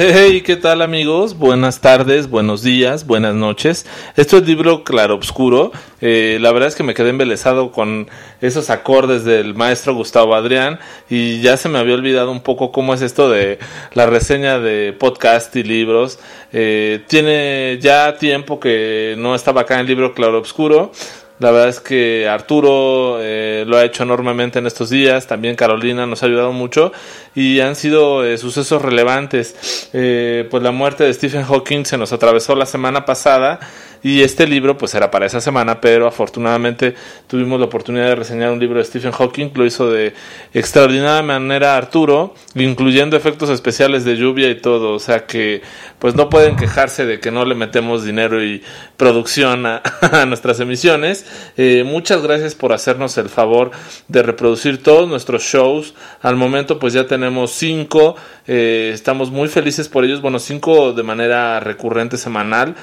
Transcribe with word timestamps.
Hey, 0.00 0.42
¿qué 0.42 0.54
tal 0.54 0.80
amigos? 0.80 1.36
Buenas 1.36 1.80
tardes, 1.80 2.30
buenos 2.30 2.62
días, 2.62 3.04
buenas 3.04 3.34
noches. 3.34 3.84
Esto 4.14 4.36
es 4.36 4.46
libro 4.46 4.84
Claroscuro. 4.84 5.72
Eh, 6.00 6.38
la 6.40 6.52
verdad 6.52 6.68
es 6.68 6.76
que 6.76 6.84
me 6.84 6.94
quedé 6.94 7.08
embelesado 7.08 7.72
con 7.72 8.08
esos 8.40 8.70
acordes 8.70 9.24
del 9.24 9.56
maestro 9.56 9.96
Gustavo 9.96 10.36
Adrián 10.36 10.78
y 11.10 11.40
ya 11.40 11.56
se 11.56 11.68
me 11.68 11.80
había 11.80 11.96
olvidado 11.96 12.30
un 12.30 12.42
poco 12.42 12.70
cómo 12.70 12.94
es 12.94 13.02
esto 13.02 13.28
de 13.28 13.58
la 13.92 14.06
reseña 14.06 14.60
de 14.60 14.92
podcast 14.92 15.56
y 15.56 15.64
libros. 15.64 16.20
Eh, 16.52 17.02
tiene 17.08 17.80
ya 17.80 18.18
tiempo 18.18 18.60
que 18.60 19.16
no 19.18 19.34
estaba 19.34 19.62
acá 19.62 19.74
en 19.74 19.80
el 19.80 19.86
libro 19.88 20.14
Claroscuro. 20.14 20.92
La 21.38 21.52
verdad 21.52 21.68
es 21.68 21.80
que 21.80 22.28
Arturo 22.28 23.18
eh, 23.20 23.64
lo 23.66 23.76
ha 23.76 23.84
hecho 23.84 24.02
enormemente 24.02 24.58
en 24.58 24.66
estos 24.66 24.90
días, 24.90 25.28
también 25.28 25.54
Carolina 25.54 26.04
nos 26.04 26.22
ha 26.22 26.26
ayudado 26.26 26.52
mucho 26.52 26.90
y 27.34 27.60
han 27.60 27.76
sido 27.76 28.24
eh, 28.24 28.38
sucesos 28.38 28.82
relevantes. 28.82 29.88
Eh, 29.92 30.48
pues 30.50 30.62
la 30.62 30.72
muerte 30.72 31.04
de 31.04 31.14
Stephen 31.14 31.44
Hawking 31.44 31.84
se 31.84 31.96
nos 31.96 32.12
atravesó 32.12 32.56
la 32.56 32.66
semana 32.66 33.04
pasada 33.04 33.60
y 34.02 34.22
este 34.22 34.46
libro 34.46 34.78
pues 34.78 34.94
era 34.94 35.10
para 35.10 35.26
esa 35.26 35.40
semana, 35.40 35.80
pero 35.80 36.06
afortunadamente 36.06 36.94
tuvimos 37.26 37.58
la 37.58 37.66
oportunidad 37.66 38.06
de 38.06 38.14
reseñar 38.14 38.52
un 38.52 38.60
libro 38.60 38.78
de 38.78 38.84
Stephen 38.84 39.12
Hawking, 39.12 39.50
lo 39.54 39.66
hizo 39.66 39.90
de 39.90 40.14
extraordinaria 40.54 41.22
manera 41.22 41.76
Arturo, 41.76 42.34
incluyendo 42.54 43.16
efectos 43.16 43.50
especiales 43.50 44.04
de 44.04 44.16
lluvia 44.16 44.48
y 44.50 44.60
todo, 44.60 44.94
o 44.94 44.98
sea 44.98 45.26
que 45.26 45.62
pues 45.98 46.14
no 46.14 46.28
pueden 46.28 46.56
quejarse 46.56 47.06
de 47.06 47.20
que 47.20 47.30
no 47.30 47.44
le 47.44 47.54
metemos 47.54 48.04
dinero 48.04 48.44
y 48.44 48.62
producción 48.96 49.66
a, 49.66 49.82
nuestras 50.26 50.60
emisiones. 50.60 51.26
Eh, 51.56 51.84
muchas 51.84 52.22
gracias 52.22 52.54
por 52.54 52.72
hacernos 52.72 53.18
el 53.18 53.28
favor 53.28 53.70
de 54.08 54.22
reproducir 54.22 54.82
todos 54.82 55.08
nuestros 55.08 55.42
shows. 55.42 55.94
Al 56.22 56.36
momento 56.36 56.78
pues 56.78 56.92
ya 56.92 57.06
tenemos 57.06 57.52
cinco, 57.52 58.16
eh, 58.46 58.90
estamos 58.92 59.30
muy 59.30 59.48
felices 59.48 59.88
por 59.88 60.04
ellos, 60.04 60.20
bueno 60.20 60.38
cinco 60.38 60.92
de 60.92 61.02
manera 61.02 61.60
recurrente 61.60 62.16
semanal 62.16 62.76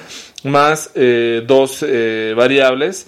más 0.46 0.90
eh, 0.94 1.42
dos 1.46 1.84
eh, 1.86 2.34
variables 2.36 3.06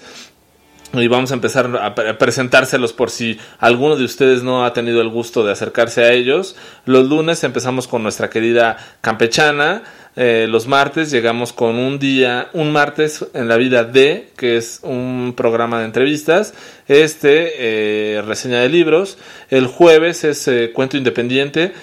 y 0.95 1.07
vamos 1.07 1.31
a 1.33 1.35
empezar 1.35 1.71
a 1.77 1.95
presentárselos 2.17 2.95
por 2.95 3.11
si 3.11 3.39
alguno 3.59 3.97
de 3.97 4.05
ustedes 4.05 4.43
no 4.43 4.65
ha 4.65 4.73
tenido 4.73 5.03
el 5.03 5.11
gusto 5.11 5.45
de 5.45 5.53
acercarse 5.53 6.03
a 6.03 6.13
ellos. 6.13 6.57
Los 6.87 7.07
lunes 7.07 7.45
empezamos 7.45 7.87
con 7.87 8.03
nuestra 8.03 8.31
querida 8.31 8.79
campechana. 9.03 9.83
Eh, 10.17 10.47
los 10.49 10.67
martes 10.67 11.11
llegamos 11.11 11.53
con 11.53 11.77
un 11.77 11.99
día, 11.99 12.49
un 12.55 12.73
martes 12.73 13.27
en 13.35 13.49
la 13.49 13.59
vida 13.59 13.85
de, 13.85 14.31
que 14.35 14.57
es 14.57 14.81
un 14.83 15.35
programa 15.37 15.81
de 15.81 15.85
entrevistas. 15.85 16.55
Este, 16.89 18.23
reseña 18.27 18.63
de 18.63 18.71
libros. 18.71 19.19
El 19.51 19.67
jueves 19.67 20.25
es 20.25 20.49
cuento 20.73 20.97
independiente. 20.97 21.75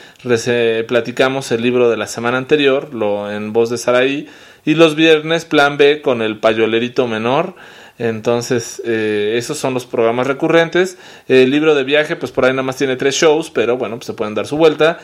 platicamos 0.87 1.51
el 1.51 1.61
libro 1.61 1.91
de 1.91 1.97
la 1.97 2.07
semana 2.07 2.39
anterior, 2.39 2.91
lo 2.91 3.31
en 3.31 3.53
voz 3.53 3.69
de 3.69 3.77
Saraí 3.77 4.27
y 4.65 4.73
los 4.73 4.95
viernes 4.95 5.45
plan 5.45 5.77
B 5.77 6.01
con 6.01 6.21
el 6.21 6.39
payolerito 6.39 7.07
menor. 7.07 7.55
Entonces, 7.97 8.81
eh, 8.83 9.35
esos 9.37 9.57
son 9.57 9.73
los 9.73 9.85
programas 9.85 10.27
recurrentes. 10.27 10.97
El 11.27 11.49
libro 11.51 11.75
de 11.75 11.83
viaje, 11.83 12.15
pues 12.15 12.31
por 12.31 12.45
ahí 12.45 12.51
nada 12.51 12.63
más 12.63 12.75
tiene 12.75 12.97
tres 12.97 13.15
shows, 13.15 13.49
pero 13.51 13.77
bueno, 13.77 13.95
pues 13.95 14.07
se 14.07 14.13
pueden 14.13 14.33
dar 14.33 14.47
su 14.47 14.57
vuelta. 14.57 14.99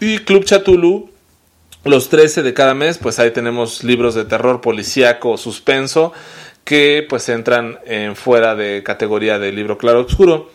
Y 0.00 0.18
Club 0.18 0.44
Chatulu, 0.44 1.10
los 1.84 2.08
13 2.08 2.42
de 2.42 2.52
cada 2.52 2.74
mes, 2.74 2.98
pues 2.98 3.18
ahí 3.18 3.30
tenemos 3.30 3.84
libros 3.84 4.14
de 4.14 4.24
terror 4.24 4.60
policíaco, 4.60 5.36
suspenso, 5.38 6.12
que 6.64 7.06
pues 7.08 7.28
entran 7.30 7.78
en 7.86 8.14
fuera 8.14 8.54
de 8.54 8.82
categoría 8.82 9.38
de 9.38 9.52
libro 9.52 9.78
claro 9.78 10.00
oscuro. 10.00 10.50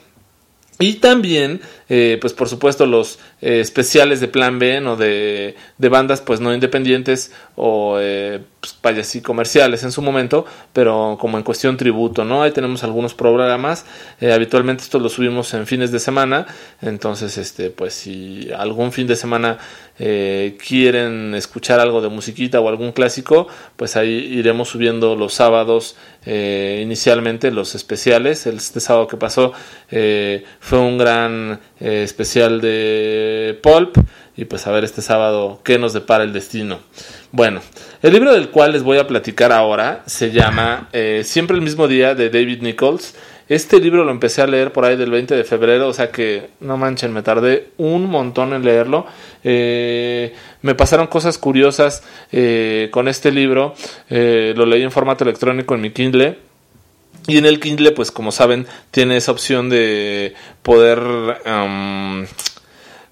Y 0.79 0.95
también, 0.95 1.61
eh, 1.89 2.17
pues 2.21 2.33
por 2.33 2.49
supuesto, 2.49 2.85
los 2.85 3.19
eh, 3.41 3.59
especiales 3.59 4.19
de 4.19 4.27
Plan 4.27 4.57
B, 4.57 4.79
o 4.87 4.95
de, 4.95 5.55
de, 5.77 5.89
bandas 5.89 6.21
pues 6.21 6.39
no 6.39 6.53
independientes 6.53 7.31
o 7.55 7.97
eh, 7.99 8.39
pues, 8.59 9.21
comerciales 9.21 9.83
en 9.83 9.91
su 9.91 10.01
momento, 10.01 10.45
pero 10.71 11.17
como 11.19 11.37
en 11.37 11.43
cuestión 11.43 11.75
tributo, 11.75 12.23
¿no? 12.23 12.43
Ahí 12.43 12.51
tenemos 12.51 12.83
algunos 12.83 13.13
programas, 13.13 13.85
eh, 14.21 14.31
habitualmente 14.31 14.83
esto 14.83 14.99
lo 14.99 15.09
subimos 15.09 15.53
en 15.53 15.67
fines 15.67 15.91
de 15.91 15.99
semana, 15.99 16.47
entonces 16.81 17.37
este 17.37 17.69
pues 17.69 17.93
si 17.93 18.49
algún 18.57 18.91
fin 18.91 19.07
de 19.07 19.15
semana 19.15 19.57
quieren 19.95 21.35
escuchar 21.35 21.79
algo 21.79 22.01
de 22.01 22.09
musiquita 22.09 22.59
o 22.59 22.67
algún 22.67 22.93
clásico, 22.93 23.47
pues 23.75 23.95
ahí 23.95 24.09
iremos 24.09 24.69
subiendo 24.69 25.15
los 25.15 25.35
sábados 25.35 25.95
inicialmente 26.25 27.51
los 27.51 27.75
especiales, 27.75 28.47
este 28.47 28.79
sábado 28.79 29.07
que 29.07 29.17
pasó 29.17 29.53
fue 30.59 30.79
un 30.79 30.97
gran 30.97 31.59
especial 31.83 32.61
de 32.61 33.59
Pulp 33.61 33.97
y 34.35 34.45
pues 34.45 34.65
a 34.65 34.71
ver 34.71 34.83
este 34.83 35.01
sábado 35.01 35.59
qué 35.63 35.77
nos 35.77 35.93
depara 35.93 36.23
el 36.23 36.33
destino. 36.33 36.79
Bueno, 37.31 37.61
el 38.01 38.13
libro 38.13 38.33
del 38.33 38.49
cual 38.49 38.71
les 38.71 38.83
voy 38.83 38.97
a 38.97 39.07
platicar 39.07 39.51
ahora 39.51 40.03
se 40.05 40.31
llama 40.31 40.89
eh, 40.93 41.21
Siempre 41.25 41.55
el 41.55 41.61
mismo 41.61 41.87
día 41.87 42.15
de 42.15 42.29
David 42.29 42.61
Nichols. 42.61 43.15
Este 43.49 43.79
libro 43.79 44.05
lo 44.05 44.11
empecé 44.11 44.41
a 44.41 44.47
leer 44.47 44.71
por 44.71 44.85
ahí 44.85 44.95
del 44.95 45.11
20 45.11 45.35
de 45.35 45.43
febrero, 45.43 45.89
o 45.89 45.93
sea 45.93 46.09
que 46.09 46.51
no 46.61 46.77
manchen, 46.77 47.11
me 47.11 47.21
tardé 47.21 47.71
un 47.77 48.05
montón 48.09 48.53
en 48.53 48.63
leerlo. 48.63 49.05
Eh, 49.43 50.33
me 50.61 50.75
pasaron 50.75 51.07
cosas 51.07 51.37
curiosas 51.37 52.03
eh, 52.31 52.87
con 52.91 53.09
este 53.09 53.31
libro, 53.31 53.75
lo 54.09 54.65
leí 54.65 54.81
en 54.81 54.91
formato 54.91 55.25
electrónico 55.25 55.75
en 55.75 55.81
mi 55.81 55.91
Kindle. 55.91 56.37
Y 57.27 57.37
en 57.37 57.45
el 57.45 57.59
Kindle, 57.59 57.91
pues 57.91 58.11
como 58.11 58.31
saben, 58.31 58.67
tiene 58.91 59.17
esa 59.17 59.31
opción 59.31 59.69
de 59.69 60.33
poder 60.61 61.01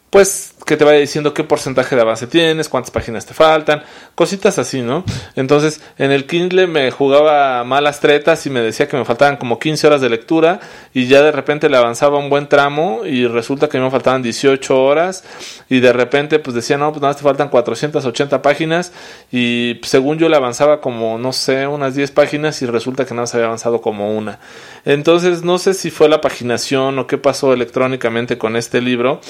pues 0.09 0.50
que 0.65 0.77
te 0.77 0.83
vaya 0.83 0.99
diciendo 0.99 1.33
qué 1.33 1.43
porcentaje 1.43 1.95
de 1.95 2.01
avance 2.01 2.27
tienes, 2.27 2.69
cuántas 2.69 2.91
páginas 2.91 3.25
te 3.25 3.33
faltan, 3.33 3.83
cositas 4.15 4.59
así, 4.59 4.81
¿no? 4.81 5.03
Entonces, 5.35 5.81
en 5.97 6.11
el 6.11 6.25
Kindle 6.27 6.67
me 6.67 6.91
jugaba 6.91 7.63
malas 7.63 7.99
tretas 7.99 8.45
y 8.45 8.49
me 8.49 8.61
decía 8.61 8.87
que 8.87 8.97
me 8.97 9.05
faltaban 9.05 9.37
como 9.37 9.59
15 9.59 9.87
horas 9.87 10.01
de 10.01 10.09
lectura 10.09 10.59
y 10.93 11.07
ya 11.07 11.21
de 11.21 11.31
repente 11.31 11.69
le 11.69 11.77
avanzaba 11.77 12.17
un 12.17 12.29
buen 12.29 12.47
tramo 12.47 13.01
y 13.05 13.27
resulta 13.27 13.69
que 13.69 13.79
me 13.79 13.89
faltaban 13.89 14.21
18 14.21 14.83
horas 14.83 15.23
y 15.69 15.79
de 15.79 15.93
repente 15.93 16.39
pues 16.39 16.55
decía, 16.55 16.77
no, 16.77 16.91
pues 16.91 17.01
nada, 17.01 17.15
te 17.15 17.23
faltan 17.23 17.49
480 17.49 18.41
páginas 18.41 18.91
y 19.31 19.79
según 19.83 20.17
yo 20.17 20.29
le 20.29 20.35
avanzaba 20.35 20.81
como, 20.81 21.17
no 21.17 21.33
sé, 21.33 21.67
unas 21.67 21.95
10 21.95 22.11
páginas 22.11 22.61
y 22.61 22.65
resulta 22.65 23.05
que 23.05 23.13
nada 23.13 23.27
se 23.27 23.37
había 23.37 23.47
avanzado 23.47 23.81
como 23.81 24.15
una. 24.15 24.39
Entonces, 24.85 25.43
no 25.43 25.57
sé 25.57 25.73
si 25.73 25.91
fue 25.91 26.09
la 26.09 26.21
paginación 26.21 26.97
o 26.99 27.07
qué 27.07 27.17
pasó 27.17 27.53
electrónicamente 27.53 28.37
con 28.37 28.55
este 28.55 28.81
libro. 28.81 29.21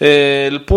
Eh, 0.00 0.46
el 0.48 0.64
punto, 0.64 0.75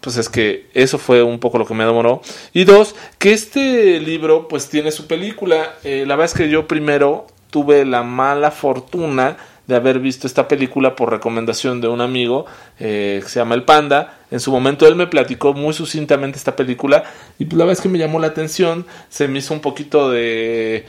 pues 0.00 0.16
es 0.16 0.28
que 0.28 0.68
eso 0.74 0.98
fue 0.98 1.22
un 1.22 1.38
poco 1.38 1.58
lo 1.58 1.66
que 1.66 1.74
me 1.74 1.84
demoró. 1.84 2.22
Y 2.52 2.64
dos, 2.64 2.94
que 3.18 3.32
este 3.32 4.00
libro, 4.00 4.48
pues 4.48 4.68
tiene 4.68 4.90
su 4.90 5.06
película. 5.06 5.74
Eh, 5.84 6.04
la 6.06 6.16
verdad 6.16 6.32
es 6.32 6.38
que 6.38 6.48
yo 6.48 6.66
primero 6.68 7.26
tuve 7.50 7.84
la 7.84 8.02
mala 8.02 8.50
fortuna 8.50 9.36
de 9.66 9.76
haber 9.76 10.00
visto 10.00 10.26
esta 10.26 10.48
película 10.48 10.96
por 10.96 11.10
recomendación 11.10 11.80
de 11.80 11.88
un 11.88 12.00
amigo 12.00 12.46
eh, 12.78 13.20
que 13.22 13.28
se 13.28 13.40
llama 13.40 13.54
El 13.54 13.64
Panda. 13.64 14.18
En 14.30 14.40
su 14.40 14.50
momento 14.50 14.86
él 14.86 14.96
me 14.96 15.06
platicó 15.06 15.54
muy 15.54 15.72
sucintamente 15.72 16.38
esta 16.38 16.56
película 16.56 17.04
y 17.38 17.44
pues 17.44 17.58
la 17.58 17.64
verdad 17.64 17.78
es 17.78 17.82
que 17.82 17.88
me 17.88 17.98
llamó 17.98 18.18
la 18.18 18.28
atención, 18.28 18.86
se 19.08 19.28
me 19.28 19.38
hizo 19.38 19.54
un 19.54 19.60
poquito 19.60 20.10
de 20.10 20.86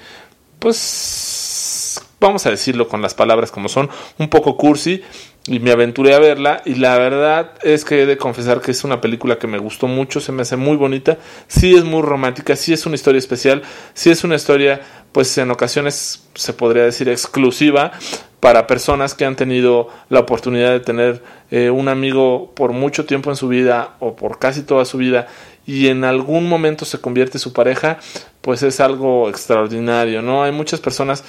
pues 0.60 2.02
vamos 2.20 2.46
a 2.46 2.50
decirlo 2.50 2.88
con 2.88 3.02
las 3.02 3.14
palabras 3.14 3.52
como 3.52 3.68
son, 3.68 3.90
un 4.18 4.30
poco 4.30 4.56
cursi 4.58 5.04
y 5.46 5.60
me 5.60 5.72
aventuré 5.72 6.14
a 6.14 6.20
verla 6.20 6.62
y 6.66 6.76
la 6.76 6.98
verdad 6.98 7.52
es 7.64 7.84
que 7.84 8.02
he 8.02 8.06
de 8.06 8.18
confesar 8.18 8.62
que 8.62 8.72
es 8.72 8.84
una 8.84 9.02
película 9.02 9.38
que 9.38 9.48
me 9.48 9.58
gustó 9.58 9.88
mucho, 9.88 10.22
se 10.22 10.32
me 10.32 10.44
hace 10.44 10.56
muy 10.56 10.78
bonita, 10.78 11.18
sí 11.48 11.76
es 11.76 11.84
muy 11.84 12.02
romántica, 12.02 12.56
sí 12.56 12.72
es 12.72 12.86
una 12.86 12.96
historia 12.96 13.20
especial, 13.20 13.62
sí 13.94 14.10
es 14.10 14.24
una 14.24 14.36
historia 14.36 14.82
pues 15.12 15.38
en 15.38 15.52
ocasiones 15.52 16.24
se 16.34 16.54
podría 16.54 16.84
decir 16.84 17.10
exclusiva 17.10 17.92
para 18.40 18.68
personas 18.68 19.16
que 19.16 19.26
han 19.26 19.36
tenido 19.36 19.90
la 20.10 20.22
oportunidad 20.22 20.72
de 20.72 20.80
tener 20.80 21.24
eh, 21.52 21.70
un 21.70 21.88
amigo 21.88 22.52
por 22.56 22.72
mucho 22.72 23.06
tiempo 23.06 23.30
en 23.30 23.36
su 23.36 23.48
vida 23.48 23.96
o 24.00 24.16
por 24.16 24.40
casi 24.40 24.64
toda 24.64 24.86
su 24.86 24.98
vida 24.98 25.28
y 25.66 25.88
en 25.88 26.04
algún 26.04 26.48
momento 26.48 26.86
se 26.86 27.00
convierte 27.00 27.38
su 27.38 27.54
pareja, 27.54 28.00
pues 28.42 28.64
es 28.64 28.80
algo 28.80 29.30
extraordinario, 29.30 30.22
¿no? 30.22 30.44
Hay 30.44 30.52
muchas 30.52 30.82
personas 30.82 31.24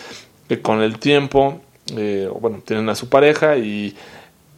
que 0.49 0.61
con 0.61 0.83
el 0.83 0.99
tiempo 0.99 1.61
eh, 1.97 2.29
bueno, 2.41 2.63
tienen 2.65 2.89
a 2.89 2.95
su 2.95 3.09
pareja 3.09 3.57
y 3.57 3.95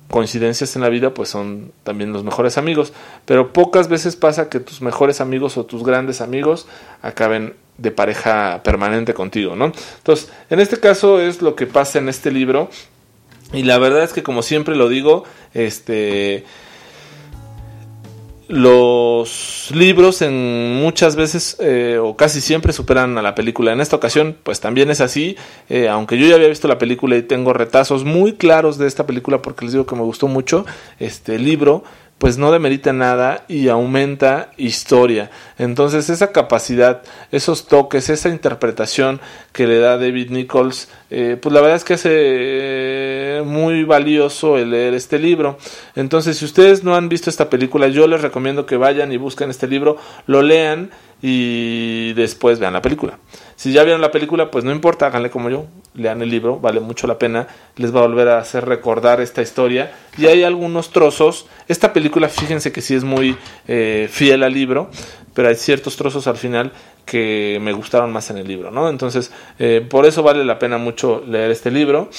coincidencias 0.08 0.76
en 0.76 0.82
la 0.82 0.88
vida 0.88 1.12
pues 1.14 1.28
son 1.28 1.72
también 1.82 2.12
los 2.12 2.24
mejores 2.24 2.58
amigos, 2.58 2.92
pero 3.24 3.52
pocas 3.52 3.88
veces 3.88 4.16
pasa 4.16 4.48
que 4.48 4.60
tus 4.60 4.80
mejores 4.80 5.20
amigos 5.20 5.56
o 5.56 5.64
tus 5.64 5.84
grandes 5.84 6.20
amigos 6.20 6.66
acaben 7.02 7.54
de 7.78 7.90
pareja 7.90 8.62
permanente 8.62 9.14
contigo, 9.14 9.56
¿no? 9.56 9.72
Entonces, 9.98 10.30
en 10.48 10.60
este 10.60 10.78
caso 10.78 11.20
es 11.20 11.42
lo 11.42 11.56
que 11.56 11.66
pasa 11.66 11.98
en 11.98 12.08
este 12.08 12.30
libro 12.30 12.70
y 13.52 13.64
la 13.64 13.78
verdad 13.78 14.02
es 14.02 14.12
que 14.12 14.22
como 14.22 14.42
siempre 14.42 14.76
lo 14.76 14.88
digo, 14.88 15.24
este 15.54 16.44
los 18.48 19.70
libros 19.74 20.22
en 20.22 20.76
muchas 20.76 21.16
veces 21.16 21.56
eh, 21.58 21.98
o 22.00 22.16
casi 22.16 22.40
siempre 22.40 22.72
superan 22.72 23.18
a 23.18 23.22
la 23.22 23.34
película. 23.34 23.72
En 23.72 23.80
esta 23.80 23.96
ocasión, 23.96 24.36
pues 24.42 24.60
también 24.60 24.90
es 24.90 25.00
así. 25.00 25.36
Eh, 25.68 25.88
aunque 25.88 26.18
yo 26.18 26.26
ya 26.26 26.36
había 26.36 26.48
visto 26.48 26.68
la 26.68 26.78
película 26.78 27.16
y 27.16 27.22
tengo 27.22 27.52
retazos 27.52 28.04
muy 28.04 28.34
claros 28.34 28.78
de 28.78 28.86
esta 28.86 29.06
película 29.06 29.42
porque 29.42 29.64
les 29.64 29.72
digo 29.72 29.86
que 29.86 29.96
me 29.96 30.02
gustó 30.02 30.28
mucho 30.28 30.64
este 30.98 31.38
libro 31.38 31.82
pues 32.18 32.38
no 32.38 32.50
demerita 32.50 32.92
nada 32.92 33.44
y 33.46 33.68
aumenta 33.68 34.50
historia. 34.56 35.30
Entonces 35.58 36.08
esa 36.08 36.32
capacidad, 36.32 37.02
esos 37.30 37.66
toques, 37.66 38.08
esa 38.08 38.30
interpretación 38.30 39.20
que 39.52 39.66
le 39.66 39.78
da 39.78 39.98
David 39.98 40.30
Nichols, 40.30 40.88
eh, 41.10 41.36
pues 41.40 41.52
la 41.52 41.60
verdad 41.60 41.76
es 41.76 41.84
que 41.84 41.94
hace 41.94 42.10
eh, 42.12 43.42
muy 43.44 43.84
valioso 43.84 44.56
el 44.56 44.70
leer 44.70 44.94
este 44.94 45.18
libro. 45.18 45.58
Entonces 45.94 46.38
si 46.38 46.46
ustedes 46.46 46.84
no 46.84 46.96
han 46.96 47.08
visto 47.08 47.28
esta 47.28 47.50
película, 47.50 47.88
yo 47.88 48.06
les 48.06 48.22
recomiendo 48.22 48.64
que 48.64 48.76
vayan 48.76 49.12
y 49.12 49.18
busquen 49.18 49.50
este 49.50 49.68
libro, 49.68 49.98
lo 50.26 50.40
lean 50.40 50.90
y 51.20 52.14
después 52.14 52.58
vean 52.58 52.72
la 52.72 52.82
película. 52.82 53.18
Si 53.56 53.72
ya 53.72 53.82
vieron 53.84 54.02
la 54.02 54.10
película, 54.10 54.50
pues 54.50 54.64
no 54.64 54.70
importa, 54.70 55.06
háganle 55.06 55.30
como 55.30 55.48
yo, 55.48 55.64
lean 55.94 56.20
el 56.20 56.28
libro, 56.28 56.60
vale 56.60 56.78
mucho 56.80 57.06
la 57.06 57.18
pena, 57.18 57.48
les 57.76 57.94
va 57.94 58.00
a 58.00 58.06
volver 58.06 58.28
a 58.28 58.38
hacer 58.38 58.66
recordar 58.66 59.20
esta 59.20 59.40
historia. 59.40 59.92
Y 60.18 60.26
hay 60.26 60.44
algunos 60.44 60.90
trozos, 60.90 61.46
esta 61.66 61.92
película 61.94 62.28
fíjense 62.28 62.70
que 62.70 62.82
sí 62.82 62.94
es 62.94 63.02
muy 63.02 63.36
eh, 63.66 64.08
fiel 64.10 64.42
al 64.42 64.52
libro, 64.52 64.90
pero 65.32 65.48
hay 65.48 65.54
ciertos 65.54 65.96
trozos 65.96 66.26
al 66.26 66.36
final 66.36 66.72
que 67.06 67.58
me 67.62 67.72
gustaron 67.72 68.12
más 68.12 68.28
en 68.30 68.36
el 68.36 68.46
libro, 68.46 68.70
¿no? 68.70 68.90
Entonces, 68.90 69.32
eh, 69.58 69.86
por 69.88 70.04
eso 70.04 70.22
vale 70.22 70.44
la 70.44 70.58
pena 70.58 70.76
mucho 70.76 71.22
leer 71.26 71.50
este 71.50 71.70
libro. 71.70 72.10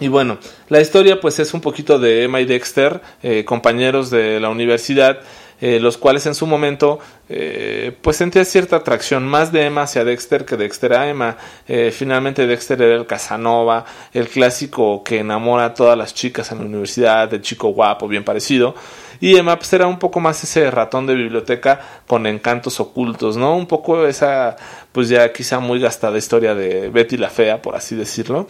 Y 0.00 0.08
bueno, 0.08 0.38
la 0.68 0.80
historia 0.80 1.20
pues 1.20 1.38
es 1.38 1.54
un 1.54 1.60
poquito 1.60 1.98
de 1.98 2.24
Emma 2.24 2.40
y 2.40 2.44
Dexter, 2.44 3.00
eh, 3.22 3.44
compañeros 3.44 4.10
de 4.10 4.40
la 4.40 4.50
universidad, 4.50 5.20
eh, 5.66 5.80
los 5.80 5.96
cuales 5.96 6.26
en 6.26 6.34
su 6.34 6.46
momento 6.46 6.98
eh, 7.26 7.96
pues 8.02 8.18
sentía 8.18 8.44
cierta 8.44 8.76
atracción 8.76 9.26
más 9.26 9.50
de 9.50 9.64
Emma 9.64 9.84
hacia 9.84 10.04
Dexter 10.04 10.44
que 10.44 10.58
Dexter 10.58 10.92
a 10.92 11.08
Emma. 11.08 11.38
Eh, 11.66 11.90
finalmente 11.90 12.46
Dexter 12.46 12.82
era 12.82 12.96
el 12.96 13.06
Casanova, 13.06 13.86
el 14.12 14.28
clásico 14.28 15.02
que 15.02 15.20
enamora 15.20 15.64
a 15.64 15.72
todas 15.72 15.96
las 15.96 16.12
chicas 16.12 16.52
en 16.52 16.58
la 16.58 16.66
universidad, 16.66 17.32
el 17.32 17.40
chico 17.40 17.68
guapo, 17.68 18.06
bien 18.06 18.24
parecido. 18.24 18.74
Y 19.20 19.38
Emma 19.38 19.56
pues, 19.56 19.72
era 19.72 19.86
un 19.86 19.98
poco 19.98 20.20
más 20.20 20.44
ese 20.44 20.70
ratón 20.70 21.06
de 21.06 21.14
biblioteca 21.14 21.80
con 22.06 22.26
encantos 22.26 22.78
ocultos, 22.78 23.38
¿no? 23.38 23.56
Un 23.56 23.66
poco 23.66 24.06
esa, 24.06 24.56
pues 24.92 25.08
ya 25.08 25.32
quizá 25.32 25.60
muy 25.60 25.80
gastada 25.80 26.18
historia 26.18 26.54
de 26.54 26.90
Betty 26.90 27.16
la 27.16 27.30
Fea, 27.30 27.62
por 27.62 27.74
así 27.74 27.96
decirlo. 27.96 28.46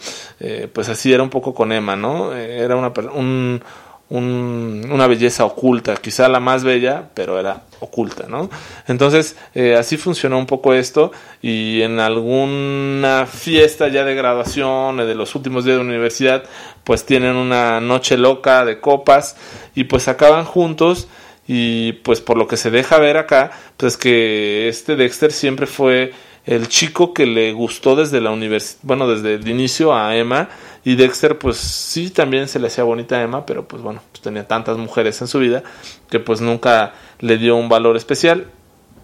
pues 0.73 0.89
así 0.89 1.13
era 1.13 1.23
un 1.23 1.29
poco 1.29 1.53
con 1.53 1.71
Emma, 1.71 1.95
¿no? 1.95 2.33
era 2.33 2.75
una, 2.75 2.91
un, 3.13 3.63
una 4.09 5.07
belleza 5.07 5.45
oculta, 5.45 5.95
quizá 5.95 6.27
la 6.29 6.39
más 6.39 6.63
bella, 6.63 7.09
pero 7.15 7.39
era 7.39 7.63
oculta, 7.79 8.27
¿no? 8.27 8.49
Entonces, 8.87 9.35
eh, 9.55 9.75
así 9.75 9.97
funcionó 9.97 10.37
un 10.37 10.45
poco 10.45 10.73
esto 10.73 11.11
y 11.41 11.81
en 11.81 11.99
alguna 11.99 13.25
fiesta 13.25 13.87
ya 13.87 14.03
de 14.03 14.13
graduación, 14.13 14.97
de 14.97 15.15
los 15.15 15.33
últimos 15.33 15.65
días 15.65 15.77
de 15.77 15.83
universidad, 15.83 16.43
pues 16.83 17.05
tienen 17.05 17.35
una 17.35 17.81
noche 17.81 18.17
loca 18.17 18.63
de 18.63 18.79
copas 18.79 19.37
y 19.73 19.85
pues 19.85 20.07
acaban 20.07 20.45
juntos 20.45 21.07
y 21.47 21.93
pues 21.93 22.21
por 22.21 22.37
lo 22.37 22.47
que 22.47 22.57
se 22.57 22.71
deja 22.71 22.99
ver 22.99 23.17
acá, 23.17 23.51
pues 23.77 23.97
que 23.97 24.67
este 24.67 24.95
Dexter 24.95 25.31
siempre 25.31 25.65
fue 25.65 26.13
el 26.45 26.67
chico 26.67 27.13
que 27.13 27.25
le 27.25 27.53
gustó 27.53 27.95
desde 27.95 28.21
la 28.21 28.31
universidad, 28.31 28.79
bueno, 28.83 29.07
desde 29.07 29.35
el 29.35 29.47
inicio 29.47 29.95
a 29.95 30.15
Emma 30.15 30.49
y 30.83 30.95
Dexter, 30.95 31.39
pues 31.39 31.57
sí, 31.57 32.11
también 32.11 32.47
se 32.47 32.59
le 32.59 32.67
hacía 32.67 32.83
bonita 32.83 33.15
a 33.15 33.23
Emma, 33.23 33.45
pero 33.45 33.67
pues 33.67 33.81
bueno, 33.81 34.01
pues 34.11 34.21
tenía 34.21 34.47
tantas 34.47 34.77
mujeres 34.77 35.19
en 35.21 35.27
su 35.27 35.39
vida 35.39 35.63
que 36.09 36.19
pues 36.19 36.41
nunca 36.41 36.93
le 37.19 37.37
dio 37.37 37.55
un 37.55 37.67
valor 37.69 37.97
especial. 37.97 38.47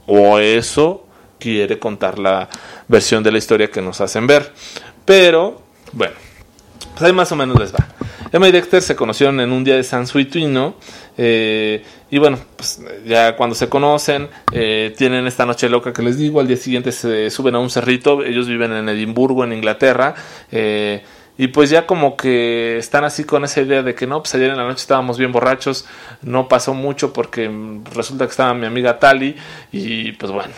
O 0.05 0.39
eso 0.39 1.05
quiere 1.39 1.79
contar 1.79 2.19
la 2.19 2.50
versión 2.88 3.24
de 3.24 3.31
la 3.31 3.38
historia 3.38 3.71
que 3.71 3.81
nos 3.81 4.01
hacen 4.01 4.27
ver. 4.27 4.51
Pero, 5.05 5.62
bueno, 5.93 6.13
pues 6.91 7.01
ahí 7.01 7.13
más 7.13 7.31
o 7.31 7.36
menos 7.36 7.60
les 7.60 7.74
va. 7.74 7.88
Emma 8.31 8.47
y 8.47 8.51
Dexter 8.51 8.81
se 8.81 8.95
conocieron 8.95 9.39
en 9.41 9.51
un 9.51 9.63
día 9.63 9.75
de 9.75 9.83
San 9.83 10.07
Suituino. 10.07 10.75
Eh, 11.17 11.83
y 12.09 12.17
bueno, 12.17 12.39
pues 12.55 12.81
ya 13.05 13.35
cuando 13.35 13.55
se 13.55 13.67
conocen, 13.67 14.29
eh, 14.53 14.93
tienen 14.97 15.27
esta 15.27 15.45
noche 15.45 15.67
loca 15.67 15.91
que 15.91 16.01
les 16.01 16.17
digo. 16.17 16.39
Al 16.39 16.47
día 16.47 16.57
siguiente 16.57 16.91
se 16.91 17.29
suben 17.29 17.55
a 17.55 17.59
un 17.59 17.69
cerrito. 17.69 18.23
Ellos 18.23 18.47
viven 18.47 18.71
en 18.71 18.88
Edimburgo, 18.88 19.43
en 19.43 19.53
Inglaterra. 19.53 20.15
Eh, 20.51 21.03
y 21.38 21.47
pues 21.47 21.69
ya 21.69 21.85
como 21.85 22.15
que 22.15 22.77
están 22.77 23.03
así 23.03 23.23
con 23.23 23.43
esa 23.43 23.61
idea 23.61 23.83
de 23.83 23.95
que 23.95 24.05
no, 24.05 24.21
pues 24.21 24.35
ayer 24.35 24.51
en 24.51 24.57
la 24.57 24.63
noche 24.63 24.81
estábamos 24.81 25.17
bien 25.17 25.31
borrachos, 25.31 25.88
no 26.21 26.47
pasó 26.47 26.73
mucho 26.73 27.13
porque 27.13 27.50
resulta 27.95 28.25
que 28.25 28.31
estaba 28.31 28.53
mi 28.53 28.67
amiga 28.67 29.00
Tali 29.00 29.35
y 29.71 30.11
pues 30.11 30.31
bueno, 30.31 30.53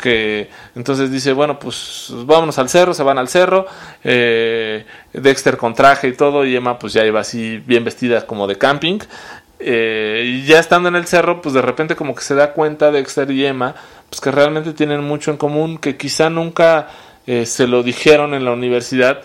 que 0.00 0.50
entonces 0.74 1.10
dice, 1.10 1.32
bueno, 1.32 1.58
pues 1.58 2.08
vámonos 2.10 2.58
al 2.58 2.68
cerro, 2.68 2.94
se 2.94 3.02
van 3.02 3.18
al 3.18 3.28
cerro, 3.28 3.66
eh, 4.02 4.84
Dexter 5.12 5.56
con 5.56 5.74
traje 5.74 6.08
y 6.08 6.12
todo, 6.12 6.44
y 6.44 6.56
Emma 6.56 6.78
pues 6.78 6.92
ya 6.92 7.04
iba 7.04 7.20
así 7.20 7.58
bien 7.58 7.84
vestida 7.84 8.26
como 8.26 8.46
de 8.46 8.58
camping, 8.58 8.98
eh, 9.60 10.22
y 10.24 10.42
ya 10.44 10.58
estando 10.58 10.88
en 10.88 10.96
el 10.96 11.06
cerro, 11.06 11.42
pues 11.42 11.54
de 11.54 11.62
repente 11.62 11.94
como 11.94 12.14
que 12.14 12.22
se 12.22 12.34
da 12.34 12.52
cuenta 12.52 12.90
Dexter 12.90 13.30
y 13.30 13.44
Emma, 13.44 13.74
pues 14.08 14.20
que 14.20 14.30
realmente 14.30 14.72
tienen 14.72 15.04
mucho 15.04 15.30
en 15.30 15.36
común, 15.36 15.78
que 15.78 15.96
quizá 15.96 16.30
nunca 16.30 16.88
eh, 17.26 17.46
se 17.46 17.66
lo 17.66 17.82
dijeron 17.82 18.34
en 18.34 18.44
la 18.44 18.52
universidad, 18.52 19.20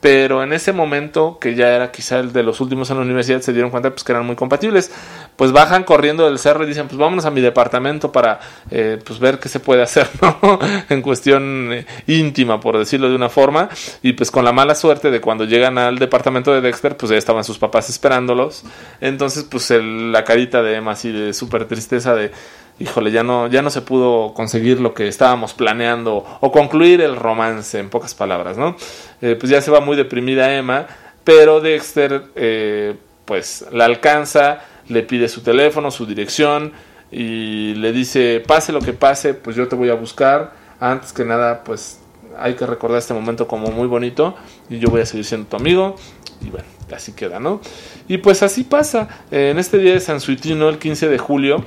pero 0.00 0.42
en 0.42 0.52
ese 0.52 0.72
momento, 0.72 1.38
que 1.38 1.54
ya 1.54 1.68
era 1.68 1.92
quizá 1.92 2.18
el 2.18 2.32
de 2.32 2.42
los 2.42 2.60
últimos 2.60 2.90
en 2.90 2.96
la 2.96 3.02
universidad, 3.02 3.40
se 3.40 3.52
dieron 3.52 3.70
cuenta 3.70 3.90
pues, 3.90 4.02
que 4.02 4.12
eran 4.12 4.24
muy 4.24 4.34
compatibles. 4.34 4.90
pues 5.36 5.52
bajan 5.52 5.84
corriendo 5.84 6.26
del 6.26 6.38
cerro 6.38 6.64
y 6.64 6.66
dicen, 6.66 6.86
pues 6.86 6.98
vámonos 6.98 7.24
a 7.24 7.30
mi 7.30 7.40
departamento 7.40 8.12
para 8.12 8.40
eh, 8.70 8.98
pues 9.04 9.18
ver 9.18 9.38
qué 9.38 9.48
se 9.48 9.60
puede 9.60 9.82
hacer, 9.82 10.08
¿no? 10.22 10.58
en 10.88 11.02
cuestión 11.02 11.72
eh, 11.72 11.86
íntima, 12.06 12.60
por 12.60 12.78
decirlo 12.78 13.08
de 13.08 13.14
una 13.14 13.28
forma, 13.28 13.68
y 14.02 14.12
pues 14.14 14.30
con 14.30 14.44
la 14.44 14.52
mala 14.52 14.74
suerte 14.74 15.10
de 15.10 15.20
cuando 15.20 15.44
llegan 15.44 15.78
al 15.78 15.98
departamento 15.98 16.52
de 16.52 16.60
Dexter, 16.60 16.96
pues 16.96 17.10
ya 17.10 17.16
estaban 17.16 17.44
sus 17.44 17.58
papás 17.58 17.90
esperándolos, 17.90 18.64
entonces 19.00 19.44
pues 19.44 19.70
la 19.70 20.24
carita 20.24 20.62
de 20.62 20.76
Emma 20.76 20.92
así 20.92 21.10
de 21.10 21.32
súper 21.32 21.66
tristeza 21.66 22.14
de 22.14 22.32
híjole, 22.80 23.12
ya 23.12 23.22
no, 23.22 23.46
ya 23.46 23.62
no 23.62 23.70
se 23.70 23.82
pudo 23.82 24.32
conseguir 24.34 24.80
lo 24.80 24.94
que 24.94 25.06
estábamos 25.06 25.52
planeando 25.52 26.24
o 26.40 26.50
concluir 26.50 27.02
el 27.02 27.14
romance, 27.14 27.78
en 27.78 27.90
pocas 27.90 28.14
palabras, 28.14 28.56
¿no? 28.56 28.74
Eh, 29.20 29.36
pues 29.38 29.50
ya 29.50 29.60
se 29.60 29.70
va 29.70 29.80
muy 29.80 29.96
deprimida 29.96 30.56
Emma, 30.56 30.86
pero 31.22 31.60
Dexter, 31.60 32.24
eh, 32.34 32.96
pues 33.26 33.66
la 33.70 33.84
alcanza, 33.84 34.60
le 34.88 35.02
pide 35.02 35.28
su 35.28 35.42
teléfono, 35.42 35.90
su 35.90 36.06
dirección 36.06 36.72
y 37.12 37.74
le 37.74 37.92
dice, 37.92 38.42
pase 38.44 38.72
lo 38.72 38.80
que 38.80 38.94
pase, 38.94 39.34
pues 39.34 39.54
yo 39.56 39.68
te 39.68 39.76
voy 39.76 39.90
a 39.90 39.94
buscar. 39.94 40.58
Antes 40.80 41.12
que 41.12 41.26
nada, 41.26 41.62
pues 41.62 42.00
hay 42.38 42.54
que 42.54 42.64
recordar 42.64 42.98
este 42.98 43.12
momento 43.12 43.46
como 43.46 43.70
muy 43.70 43.86
bonito 43.86 44.34
y 44.70 44.78
yo 44.78 44.88
voy 44.88 45.02
a 45.02 45.06
seguir 45.06 45.26
siendo 45.26 45.46
tu 45.46 45.56
amigo. 45.56 45.96
Y 46.40 46.48
bueno, 46.48 46.66
así 46.96 47.12
queda, 47.12 47.38
¿no? 47.38 47.60
Y 48.08 48.18
pues 48.18 48.42
así 48.42 48.64
pasa. 48.64 49.08
en 49.30 49.58
este 49.58 49.76
día 49.76 49.92
de 49.92 50.00
San 50.00 50.20
Suitino, 50.20 50.70
el 50.70 50.78
15 50.78 51.10
de 51.10 51.18
julio, 51.18 51.62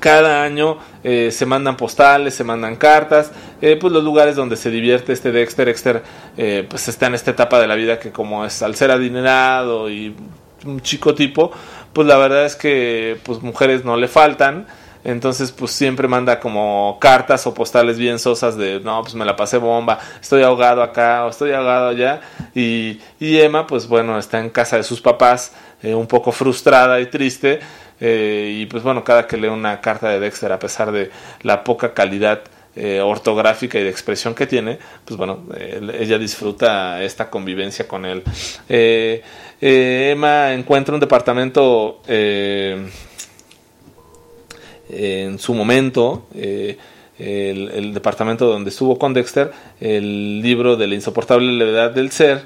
cada 0.00 0.42
año 0.42 0.78
eh, 1.02 1.30
se 1.30 1.46
mandan 1.46 1.76
postales, 1.76 2.34
se 2.34 2.44
mandan 2.44 2.76
cartas, 2.76 3.32
eh, 3.60 3.76
pues 3.80 3.92
los 3.92 4.04
lugares 4.04 4.36
donde 4.36 4.56
se 4.56 4.70
divierte 4.70 5.12
este 5.12 5.32
Dexter, 5.32 5.66
Dexter 5.66 6.02
eh, 6.36 6.66
pues 6.68 6.88
está 6.88 7.06
en 7.06 7.14
esta 7.14 7.30
etapa 7.30 7.60
de 7.60 7.66
la 7.66 7.74
vida 7.74 7.98
que 7.98 8.12
como 8.12 8.44
es 8.44 8.62
al 8.62 8.74
ser 8.74 8.90
adinerado 8.90 9.90
y 9.90 10.14
un 10.64 10.80
chico 10.80 11.14
tipo, 11.14 11.52
pues 11.92 12.06
la 12.08 12.16
verdad 12.16 12.44
es 12.44 12.56
que 12.56 13.18
pues 13.22 13.42
mujeres 13.42 13.84
no 13.84 13.96
le 13.96 14.08
faltan, 14.08 14.66
entonces 15.04 15.52
pues 15.52 15.70
siempre 15.70 16.08
manda 16.08 16.40
como 16.40 16.98
cartas 17.00 17.46
o 17.46 17.54
postales 17.54 17.98
bien 17.98 18.18
sosas 18.18 18.56
de 18.56 18.80
no 18.80 19.02
pues 19.02 19.14
me 19.14 19.26
la 19.26 19.36
pasé 19.36 19.58
bomba 19.58 19.98
estoy 20.18 20.42
ahogado 20.42 20.82
acá 20.82 21.26
o 21.26 21.28
estoy 21.28 21.52
ahogado 21.52 21.88
allá 21.88 22.22
y, 22.54 23.00
y 23.20 23.38
Emma 23.38 23.66
pues 23.66 23.86
bueno 23.86 24.18
está 24.18 24.40
en 24.40 24.48
casa 24.48 24.78
de 24.78 24.82
sus 24.82 25.02
papás 25.02 25.52
un 25.82 26.06
poco 26.06 26.32
frustrada 26.32 26.98
y 27.00 27.06
triste 27.06 27.60
eh, 28.00 28.58
y 28.60 28.66
pues 28.66 28.82
bueno, 28.82 29.04
cada 29.04 29.26
que 29.26 29.36
lee 29.36 29.48
una 29.48 29.80
carta 29.80 30.08
de 30.08 30.20
Dexter, 30.20 30.52
a 30.52 30.58
pesar 30.58 30.92
de 30.92 31.10
la 31.42 31.64
poca 31.64 31.94
calidad 31.94 32.42
eh, 32.76 33.00
ortográfica 33.00 33.78
y 33.78 33.84
de 33.84 33.90
expresión 33.90 34.34
que 34.34 34.46
tiene, 34.46 34.78
pues 35.04 35.16
bueno, 35.16 35.44
ella 35.98 36.18
disfruta 36.18 37.02
esta 37.02 37.30
convivencia 37.30 37.86
con 37.86 38.04
él. 38.04 38.22
Eh, 38.68 39.22
Emma 39.60 40.52
encuentra 40.52 40.94
un 40.94 41.00
departamento 41.00 42.02
en 42.06 42.90
su 45.38 45.54
momento. 45.54 46.26
El, 47.16 47.70
el, 47.70 47.94
departamento 47.94 48.46
donde 48.46 48.70
estuvo 48.70 48.98
con 48.98 49.14
Dexter, 49.14 49.52
el 49.80 50.42
libro 50.42 50.76
de 50.76 50.88
la 50.88 50.96
insoportable 50.96 51.52
levedad 51.52 51.92
del 51.92 52.10
ser, 52.10 52.42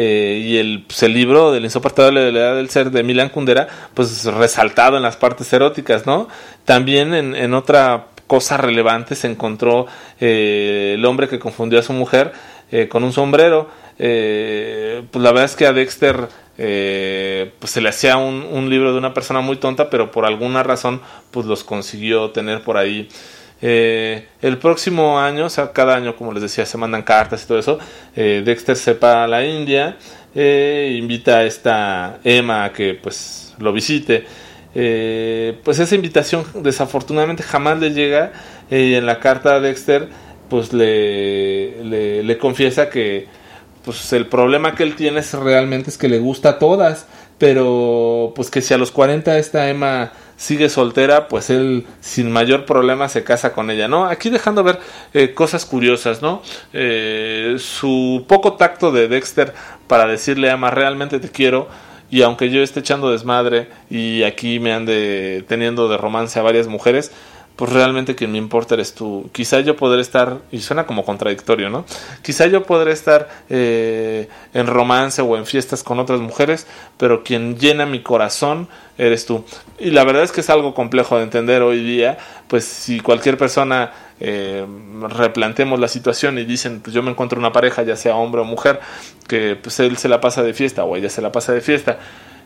eh, 0.00 0.40
y 0.44 0.58
el, 0.58 0.84
pues, 0.86 1.02
el 1.02 1.12
libro 1.12 1.50
de 1.50 1.58
la 1.58 1.66
insoportable 1.66 2.28
edad 2.28 2.54
del 2.54 2.70
ser 2.70 2.92
de 2.92 3.02
Milan 3.02 3.30
Kundera, 3.30 3.66
pues 3.94 4.24
resaltado 4.26 4.96
en 4.96 5.02
las 5.02 5.16
partes 5.16 5.52
eróticas, 5.52 6.06
¿no? 6.06 6.28
También 6.64 7.14
en, 7.14 7.34
en 7.34 7.52
otra 7.52 8.06
cosa 8.28 8.58
relevante 8.58 9.16
se 9.16 9.26
encontró 9.26 9.86
eh, 10.20 10.92
el 10.94 11.04
hombre 11.04 11.26
que 11.26 11.40
confundió 11.40 11.80
a 11.80 11.82
su 11.82 11.92
mujer 11.94 12.30
eh, 12.70 12.86
con 12.86 13.02
un 13.02 13.12
sombrero. 13.12 13.68
pues 13.96 15.22
la 15.24 15.32
verdad 15.32 15.46
es 15.46 15.56
que 15.56 15.66
a 15.66 15.72
Dexter 15.72 16.28
pues 16.56 17.72
se 17.72 17.80
le 17.80 17.88
hacía 17.88 18.18
un, 18.18 18.46
un, 18.52 18.70
libro 18.70 18.92
de 18.92 18.98
una 18.98 19.12
persona 19.14 19.40
muy 19.40 19.56
tonta, 19.56 19.90
pero 19.90 20.12
por 20.12 20.26
alguna 20.26 20.62
razón 20.62 21.00
pues 21.32 21.44
los 21.44 21.64
consiguió 21.64 22.30
tener 22.30 22.62
por 22.62 22.76
ahí 22.76 23.08
eh, 23.60 24.26
el 24.40 24.58
próximo 24.58 25.18
año, 25.18 25.46
o 25.46 25.50
sea, 25.50 25.72
cada 25.72 25.96
año, 25.96 26.16
como 26.16 26.32
les 26.32 26.42
decía, 26.42 26.64
se 26.64 26.78
mandan 26.78 27.02
cartas 27.02 27.42
y 27.44 27.46
todo 27.46 27.58
eso. 27.58 27.78
Eh, 28.14 28.42
Dexter 28.44 28.76
se 28.76 28.94
va 28.94 29.24
a 29.24 29.26
la 29.26 29.44
India, 29.44 29.96
eh, 30.34 30.96
invita 30.98 31.38
a 31.38 31.44
esta 31.44 32.18
Emma 32.24 32.64
a 32.64 32.72
que 32.72 32.94
pues 32.94 33.54
lo 33.58 33.72
visite. 33.72 34.24
pues 34.72 35.78
esa 35.78 35.94
invitación 35.94 36.44
desafortunadamente 36.62 37.42
jamás 37.42 37.80
le 37.80 37.90
llega 37.90 38.32
y 38.70 38.94
en 38.94 39.06
la 39.06 39.18
carta 39.18 39.56
a 39.56 39.60
Dexter 39.60 40.08
pues 40.48 40.72
le, 40.72 41.82
le, 41.82 42.22
le 42.22 42.38
confiesa 42.38 42.88
que 42.88 43.26
pues 43.84 44.12
el 44.12 44.26
problema 44.26 44.74
que 44.74 44.82
él 44.84 44.94
tiene 44.94 45.20
es 45.20 45.32
realmente 45.32 45.90
es 45.90 45.98
que 45.98 46.08
le 46.08 46.18
gusta 46.18 46.50
a 46.50 46.58
todas, 46.58 47.06
pero 47.38 48.32
pues 48.36 48.50
que 48.50 48.60
si 48.60 48.74
a 48.74 48.78
los 48.78 48.90
40 48.92 49.38
esta 49.38 49.68
Emma 49.68 50.12
sigue 50.38 50.68
soltera, 50.68 51.26
pues 51.26 51.50
él 51.50 51.84
sin 52.00 52.30
mayor 52.30 52.64
problema 52.64 53.08
se 53.08 53.24
casa 53.24 53.52
con 53.52 53.70
ella, 53.70 53.88
¿no? 53.88 54.06
Aquí 54.06 54.30
dejando 54.30 54.62
ver 54.62 54.78
eh, 55.12 55.34
cosas 55.34 55.66
curiosas, 55.66 56.22
¿no? 56.22 56.42
Eh, 56.72 57.56
su 57.58 58.24
poco 58.28 58.54
tacto 58.54 58.92
de 58.92 59.08
Dexter 59.08 59.52
para 59.88 60.06
decirle 60.06 60.48
a 60.48 60.54
Emma, 60.54 60.70
realmente 60.70 61.18
te 61.18 61.28
quiero, 61.28 61.68
y 62.08 62.22
aunque 62.22 62.50
yo 62.50 62.62
esté 62.62 62.80
echando 62.80 63.10
desmadre 63.10 63.68
y 63.90 64.22
aquí 64.22 64.60
me 64.60 64.72
ande 64.72 65.44
teniendo 65.48 65.88
de 65.88 65.96
romance 65.98 66.38
a 66.38 66.42
varias 66.42 66.68
mujeres, 66.68 67.10
pues 67.58 67.72
realmente 67.72 68.14
quien 68.14 68.30
me 68.30 68.38
importa 68.38 68.74
eres 68.74 68.94
tú. 68.94 69.28
Quizá 69.32 69.58
yo 69.58 69.74
podré 69.74 70.00
estar, 70.00 70.38
y 70.52 70.60
suena 70.60 70.86
como 70.86 71.04
contradictorio, 71.04 71.68
¿no? 71.68 71.84
Quizá 72.22 72.46
yo 72.46 72.62
podré 72.62 72.92
estar 72.92 73.28
eh, 73.50 74.28
en 74.54 74.68
romance 74.68 75.22
o 75.22 75.36
en 75.36 75.44
fiestas 75.44 75.82
con 75.82 75.98
otras 75.98 76.20
mujeres, 76.20 76.68
pero 76.98 77.24
quien 77.24 77.58
llena 77.58 77.84
mi 77.84 78.00
corazón 78.00 78.68
eres 78.96 79.26
tú. 79.26 79.44
Y 79.80 79.90
la 79.90 80.04
verdad 80.04 80.22
es 80.22 80.30
que 80.30 80.40
es 80.40 80.50
algo 80.50 80.72
complejo 80.72 81.16
de 81.16 81.24
entender 81.24 81.62
hoy 81.62 81.82
día, 81.82 82.18
pues 82.46 82.62
si 82.62 83.00
cualquier 83.00 83.36
persona 83.36 83.92
eh, 84.20 84.64
replantemos 85.08 85.80
la 85.80 85.88
situación 85.88 86.38
y 86.38 86.44
dicen, 86.44 86.78
pues 86.80 86.94
yo 86.94 87.02
me 87.02 87.10
encuentro 87.10 87.40
una 87.40 87.50
pareja, 87.50 87.82
ya 87.82 87.96
sea 87.96 88.14
hombre 88.14 88.40
o 88.40 88.44
mujer, 88.44 88.78
que 89.26 89.56
pues 89.60 89.80
él 89.80 89.96
se 89.96 90.08
la 90.08 90.20
pasa 90.20 90.44
de 90.44 90.54
fiesta 90.54 90.84
o 90.84 90.94
ella 90.94 91.10
se 91.10 91.22
la 91.22 91.32
pasa 91.32 91.52
de 91.52 91.60
fiesta 91.60 91.98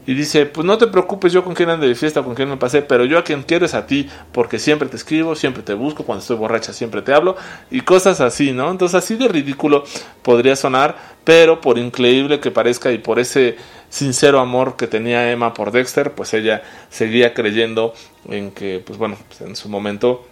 y 0.06 0.14
dice, 0.14 0.47
pues 0.47 0.66
no 0.66 0.78
te 0.78 0.87
preocupes 0.88 1.32
yo 1.32 1.44
con 1.44 1.54
quién 1.54 1.71
ande 1.71 1.87
de 1.87 1.94
fiesta, 1.94 2.23
con 2.23 2.35
quién 2.35 2.49
me 2.49 2.56
pasé, 2.56 2.82
pero 2.82 3.04
yo 3.04 3.18
a 3.18 3.25
quien 3.25 3.42
quiero 3.42 3.66
es 3.66 3.75
a 3.75 3.87
ti, 3.87 4.09
porque 4.32 4.59
siempre 4.59 4.88
te 4.88 4.97
escribo, 4.97 5.35
siempre 5.37 5.62
te 5.62 5.75
busco, 5.75 6.04
cuando 6.04 6.21
estoy 6.21 6.37
borracha 6.37 6.73
siempre 6.73 7.02
te 7.02 7.14
hablo, 7.14 7.37
y 7.71 7.82
cosas 7.82 8.21
así, 8.21 8.52
¿no? 8.52 8.71
Entonces 8.71 8.97
así 8.97 9.14
de 9.14 9.28
ridículo 9.28 9.85
podría 10.23 10.56
sonar, 10.56 10.97
pero 11.25 11.61
por 11.61 11.78
increíble 11.78 12.40
que 12.40 12.50
parezca 12.50 12.90
y 12.90 12.99
por 12.99 13.18
ese 13.21 13.56
sincero 13.90 14.40
amor 14.40 14.76
que 14.76 14.87
tenía 14.87 15.30
Emma 15.30 15.54
por 15.54 15.71
Dexter, 15.71 16.12
pues 16.12 16.35
ella 16.35 16.62
seguía 16.90 17.35
creyendo 17.35 17.94
en 18.28 18.50
que, 18.50 18.82
pues 18.85 18.99
bueno, 18.99 19.16
pues 19.28 19.42
en 19.42 19.54
su 19.54 19.68
momento 19.68 20.26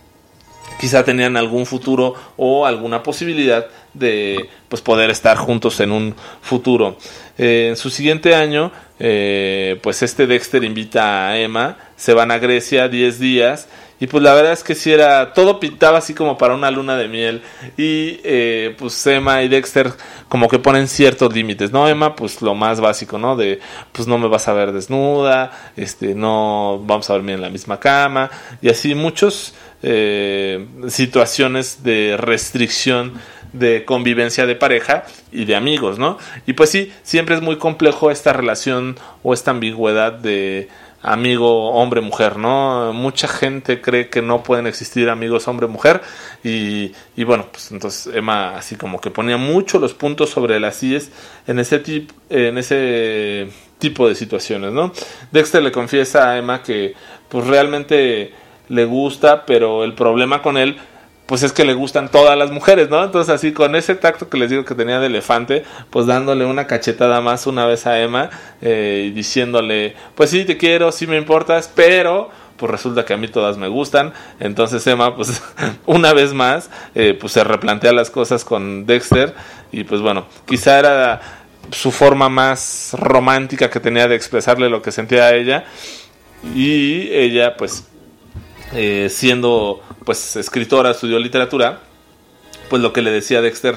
quizá 0.81 1.05
tenían 1.05 1.37
algún 1.37 1.67
futuro 1.67 2.15
o 2.37 2.67
alguna 2.67 3.03
posibilidad 3.03 3.67
de 3.95 4.49
pues 4.69 4.83
poder 4.83 5.11
estar 5.11 5.37
juntos 5.37 5.81
en 5.81 5.93
un 5.93 6.15
futuro. 6.41 6.97
Eh, 7.39 7.69
en 7.71 7.77
su 7.77 7.91
siguiente 7.91 8.35
año, 8.35 8.71
eh, 9.01 9.81
pues 9.83 10.03
este 10.03 10.27
Dexter 10.27 10.63
invita 10.63 11.29
a 11.29 11.39
Emma, 11.39 11.79
se 11.97 12.15
van 12.15 12.31
a 12.31 12.39
Grecia 12.39 12.89
10 12.89 13.19
días 13.19 13.69
y 14.01 14.07
pues 14.07 14.23
la 14.23 14.33
verdad 14.33 14.53
es 14.53 14.65
que 14.65 14.75
si 14.75 14.91
era, 14.91 15.35
todo 15.35 15.61
pintaba 15.61 15.99
así 15.99 16.15
como 16.15 16.39
para 16.39 16.55
una 16.55 16.71
luna 16.71 16.97
de 16.97 17.07
miel. 17.07 17.43
Y 17.77 18.19
eh, 18.25 18.75
pues 18.79 19.07
Emma 19.07 19.43
y 19.43 19.49
Dexter 19.49 19.93
como 20.27 20.49
que 20.49 20.59
ponen 20.59 20.89
ciertos 20.89 21.35
límites, 21.35 21.71
¿no? 21.71 21.87
Emma, 21.87 22.17
pues 22.17 22.41
lo 22.41 22.55
más 22.55 22.81
básico, 22.81 23.19
¿no? 23.19 23.37
De 23.37 23.61
pues 23.93 24.09
no 24.09 24.17
me 24.17 24.27
vas 24.27 24.49
a 24.49 24.55
ver 24.55 24.73
desnuda, 24.73 25.53
este, 25.77 26.15
no 26.15 26.83
vamos 26.83 27.11
a 27.11 27.13
dormir 27.13 27.35
en 27.35 27.43
la 27.43 27.51
misma 27.51 27.79
cama. 27.79 28.31
Y 28.63 28.71
así 28.71 28.95
muchos 28.95 29.53
eh, 29.83 30.67
situaciones 30.89 31.83
de 31.83 32.17
restricción 32.19 33.13
de 33.53 33.85
convivencia 33.85 34.47
de 34.47 34.55
pareja 34.55 35.05
y 35.33 35.45
de 35.45 35.57
amigos, 35.57 35.99
¿no? 35.99 36.19
Y 36.47 36.53
pues 36.53 36.71
sí, 36.71 36.93
siempre 37.03 37.35
es 37.35 37.43
muy 37.43 37.57
complejo 37.57 38.11
esta 38.11 38.33
relación 38.33 38.97
o 39.23 39.35
esta 39.35 39.51
ambigüedad 39.51 40.13
de 40.13 40.69
amigo 41.03 41.71
hombre-mujer, 41.71 42.37
¿no? 42.37 42.93
Mucha 42.93 43.27
gente 43.27 43.81
cree 43.81 44.09
que 44.09 44.23
no 44.23 44.43
pueden 44.43 44.67
existir 44.67 45.09
amigos 45.09 45.49
hombre-mujer 45.49 46.03
y, 46.45 46.93
y, 47.17 47.25
bueno, 47.25 47.47
pues 47.51 47.71
entonces 47.73 48.15
Emma 48.15 48.57
así 48.57 48.77
como 48.77 49.01
que 49.01 49.11
ponía 49.11 49.37
mucho 49.37 49.79
los 49.79 49.95
puntos 49.95 50.31
sobre 50.31 50.61
las 50.61 50.83
IES 50.83 51.11
en 51.47 51.59
ese, 51.59 51.79
tipo 51.79 52.15
en 52.29 52.59
ese 52.59 53.49
tipo 53.79 54.09
de 54.09 54.15
situaciones, 54.15 54.73
¿no? 54.73 54.93
Dexter 55.33 55.63
le 55.63 55.73
confiesa 55.73 56.31
a 56.31 56.39
Emma 56.39 56.63
que 56.63 56.95
pues 57.29 57.47
realmente 57.47 58.33
le 58.69 58.85
gusta, 58.85 59.47
pero 59.47 59.85
el 59.85 59.95
problema 59.95 60.43
con 60.43 60.59
él 60.59 60.77
pues 61.31 61.45
es 61.45 61.53
que 61.53 61.65
le 61.65 61.75
gustan 61.75 62.11
todas 62.11 62.37
las 62.37 62.51
mujeres, 62.51 62.91
¿no? 62.91 63.05
Entonces 63.05 63.33
así 63.33 63.53
con 63.53 63.77
ese 63.77 63.95
tacto 63.95 64.29
que 64.29 64.37
les 64.37 64.51
digo 64.51 64.65
que 64.65 64.75
tenía 64.75 64.99
de 64.99 65.07
elefante, 65.07 65.63
pues 65.89 66.07
dándole 66.07 66.45
una 66.45 66.67
cachetada 66.67 67.21
más 67.21 67.47
una 67.47 67.67
vez 67.67 67.87
a 67.87 68.01
Emma 68.01 68.31
eh, 68.61 69.13
diciéndole, 69.15 69.95
pues 70.17 70.31
sí 70.31 70.45
te 70.45 70.57
quiero, 70.57 70.91
sí 70.91 71.07
me 71.07 71.17
importas, 71.17 71.71
pero 71.73 72.31
pues 72.57 72.73
resulta 72.73 73.05
que 73.05 73.13
a 73.13 73.17
mí 73.17 73.29
todas 73.29 73.59
me 73.59 73.69
gustan. 73.69 74.13
Entonces 74.41 74.85
Emma, 74.89 75.15
pues 75.15 75.41
una 75.87 76.13
vez 76.15 76.33
más, 76.33 76.69
eh, 76.97 77.17
pues 77.19 77.33
se 77.33 77.45
replantea 77.45 77.93
las 77.93 78.11
cosas 78.11 78.45
con 78.45 78.85
Dexter 78.85 79.33
y 79.71 79.85
pues 79.85 80.01
bueno, 80.01 80.27
quizá 80.47 80.81
era 80.81 81.21
su 81.71 81.93
forma 81.93 82.29
más 82.29 82.97
romántica 82.99 83.71
que 83.71 83.79
tenía 83.79 84.09
de 84.09 84.17
expresarle 84.17 84.69
lo 84.69 84.83
que 84.83 84.91
sentía 84.91 85.27
a 85.27 85.35
ella 85.37 85.63
y 86.57 87.09
ella 87.13 87.57
pues 87.57 87.85
eh, 88.73 89.09
siendo 89.11 89.83
pues 90.05 90.37
escritora, 90.37 90.93
estudió 90.93 91.19
literatura, 91.19 91.81
pues 92.69 92.81
lo 92.81 92.93
que 92.93 93.03
le 93.03 93.11
decía 93.11 93.41
Dexter 93.41 93.77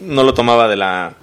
no 0.00 0.22
lo 0.22 0.32
tomaba 0.32 0.68
de 0.68 0.76
la 0.76 1.14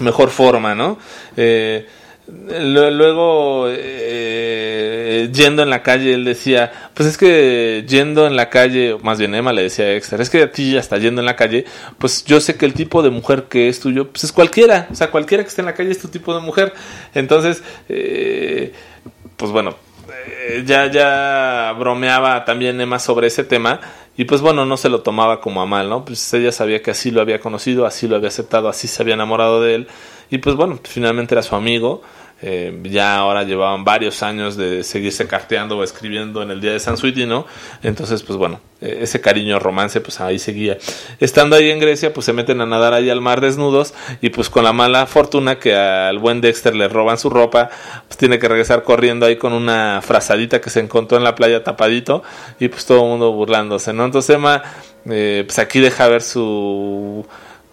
mejor 0.00 0.28
forma, 0.30 0.74
¿no? 0.74 0.98
Eh, 1.36 1.86
luego, 2.28 3.68
eh, 3.70 5.30
yendo 5.32 5.62
en 5.62 5.70
la 5.70 5.82
calle, 5.82 6.12
él 6.12 6.24
decía, 6.26 6.90
pues 6.92 7.08
es 7.08 7.16
que 7.16 7.86
yendo 7.88 8.26
en 8.26 8.36
la 8.36 8.50
calle, 8.50 8.98
más 9.02 9.18
bien 9.18 9.34
Emma 9.34 9.54
le 9.54 9.62
decía 9.62 9.86
a 9.86 9.88
Dexter, 9.88 10.20
es 10.20 10.28
que 10.28 10.42
a 10.42 10.52
ti 10.52 10.76
hasta 10.76 10.98
yendo 10.98 11.22
en 11.22 11.26
la 11.26 11.36
calle, 11.36 11.64
pues 11.96 12.24
yo 12.24 12.40
sé 12.40 12.56
que 12.56 12.66
el 12.66 12.74
tipo 12.74 13.02
de 13.02 13.08
mujer 13.08 13.44
que 13.44 13.68
es 13.68 13.80
tuyo, 13.80 14.10
pues 14.10 14.24
es 14.24 14.32
cualquiera, 14.32 14.88
o 14.90 14.94
sea, 14.94 15.10
cualquiera 15.10 15.42
que 15.42 15.48
esté 15.48 15.62
en 15.62 15.66
la 15.66 15.74
calle 15.74 15.92
es 15.92 16.00
tu 16.00 16.08
tipo 16.08 16.34
de 16.34 16.42
mujer. 16.42 16.74
Entonces, 17.14 17.62
pues 19.36 19.52
bueno, 19.52 19.76
eh, 20.26 20.62
ya, 20.66 20.90
ya 20.90 21.74
bromeaba 21.78 22.44
también 22.44 22.80
Emma 22.80 22.98
sobre 22.98 23.28
ese 23.28 23.44
tema 23.44 23.80
y 24.16 24.24
pues 24.24 24.40
bueno, 24.40 24.64
no 24.64 24.76
se 24.76 24.88
lo 24.88 25.02
tomaba 25.02 25.40
como 25.40 25.60
a 25.60 25.66
mal, 25.66 25.88
¿no? 25.88 26.04
Pues 26.04 26.32
ella 26.34 26.52
sabía 26.52 26.82
que 26.82 26.90
así 26.90 27.10
lo 27.10 27.20
había 27.20 27.40
conocido, 27.40 27.86
así 27.86 28.08
lo 28.08 28.16
había 28.16 28.28
aceptado, 28.28 28.68
así 28.68 28.88
se 28.88 29.02
había 29.02 29.14
enamorado 29.14 29.62
de 29.62 29.74
él 29.74 29.88
y 30.30 30.38
pues 30.38 30.56
bueno, 30.56 30.78
finalmente 30.82 31.34
era 31.34 31.42
su 31.42 31.54
amigo 31.54 32.02
eh, 32.42 32.80
ya 32.84 33.16
ahora 33.16 33.44
llevaban 33.44 33.82
varios 33.82 34.22
años 34.22 34.56
de 34.56 34.84
seguirse 34.84 35.26
carteando 35.26 35.78
o 35.78 35.82
escribiendo 35.82 36.42
en 36.42 36.50
el 36.50 36.60
día 36.60 36.72
de 36.72 36.80
San 36.80 36.98
Suiti, 36.98 37.24
¿no? 37.24 37.46
Entonces, 37.82 38.22
pues 38.22 38.38
bueno, 38.38 38.60
eh, 38.82 38.98
ese 39.00 39.22
cariño 39.22 39.58
romance, 39.58 40.02
pues 40.02 40.20
ahí 40.20 40.38
seguía. 40.38 40.76
Estando 41.18 41.56
ahí 41.56 41.70
en 41.70 41.80
Grecia, 41.80 42.12
pues 42.12 42.26
se 42.26 42.34
meten 42.34 42.60
a 42.60 42.66
nadar 42.66 42.92
ahí 42.92 43.08
al 43.08 43.22
mar 43.22 43.40
desnudos 43.40 43.94
y 44.20 44.28
pues 44.28 44.50
con 44.50 44.64
la 44.64 44.74
mala 44.74 45.06
fortuna 45.06 45.58
que 45.58 45.74
al 45.74 46.18
buen 46.18 46.42
Dexter 46.42 46.76
le 46.76 46.88
roban 46.88 47.16
su 47.16 47.30
ropa, 47.30 47.70
pues 48.06 48.18
tiene 48.18 48.38
que 48.38 48.48
regresar 48.48 48.82
corriendo 48.82 49.24
ahí 49.24 49.36
con 49.36 49.54
una 49.54 50.02
frazadita 50.02 50.60
que 50.60 50.68
se 50.68 50.80
encontró 50.80 51.16
en 51.16 51.24
la 51.24 51.34
playa 51.34 51.64
tapadito 51.64 52.22
y 52.60 52.68
pues 52.68 52.84
todo 52.84 53.02
el 53.02 53.08
mundo 53.08 53.32
burlándose, 53.32 53.94
¿no? 53.94 54.04
Entonces 54.04 54.36
Emma, 54.36 54.62
eh, 55.08 55.44
pues 55.46 55.58
aquí 55.58 55.80
deja 55.80 56.06
ver 56.08 56.20
su 56.20 57.26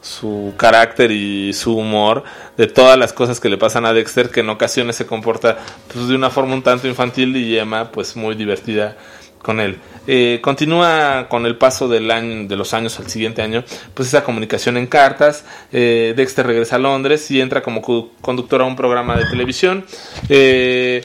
su 0.03 0.53
carácter 0.57 1.11
y 1.11 1.53
su 1.53 1.75
humor 1.75 2.23
de 2.57 2.67
todas 2.67 2.97
las 2.99 3.13
cosas 3.13 3.39
que 3.39 3.49
le 3.49 3.57
pasan 3.57 3.85
a 3.85 3.93
Dexter 3.93 4.29
que 4.29 4.41
en 4.41 4.49
ocasiones 4.49 4.97
se 4.97 5.07
comporta 5.07 5.57
pues, 5.91 6.07
de 6.09 6.15
una 6.15 6.29
forma 6.29 6.53
un 6.53 6.61
tanto 6.61 6.87
infantil 6.87 7.35
y 7.37 7.57
Emma 7.57 7.89
pues 7.89 8.15
muy 8.15 8.35
divertida 8.35 8.97
con 9.43 9.59
él. 9.59 9.77
Eh, 10.07 10.39
continúa 10.41 11.27
con 11.29 11.45
el 11.45 11.57
paso 11.57 11.87
del 11.87 12.09
año, 12.11 12.47
de 12.47 12.55
los 12.55 12.73
años 12.73 12.99
al 12.99 13.09
siguiente 13.09 13.41
año, 13.41 13.63
pues 13.93 14.07
esa 14.09 14.23
comunicación 14.23 14.77
en 14.77 14.87
cartas. 14.87 15.45
Eh, 15.71 16.13
Dexter 16.15 16.45
regresa 16.47 16.77
a 16.77 16.79
Londres 16.79 17.29
y 17.31 17.39
entra 17.39 17.61
como 17.61 17.81
conductor 18.21 18.61
a 18.61 18.65
un 18.65 18.75
programa 18.75 19.15
de 19.15 19.25
televisión. 19.25 19.85
Eh, 20.29 21.03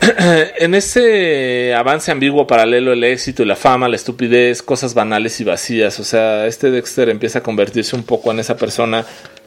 en 0.58 0.74
ese 0.74 1.74
avance 1.74 2.10
ambiguo 2.10 2.46
paralelo 2.46 2.92
el 2.92 3.04
éxito 3.04 3.42
y 3.42 3.46
la 3.46 3.56
fama, 3.56 3.88
la 3.88 3.96
estupidez, 3.96 4.62
cosas 4.62 4.94
banales 4.94 5.40
y 5.40 5.44
vacías, 5.44 6.00
o 6.00 6.04
sea, 6.04 6.46
este 6.46 6.70
Dexter 6.70 7.08
empieza 7.10 7.40
a 7.40 7.42
convertirse 7.42 7.96
un 7.96 8.04
poco 8.04 8.30
en 8.30 8.40
esa 8.40 8.56
persona 8.56 9.04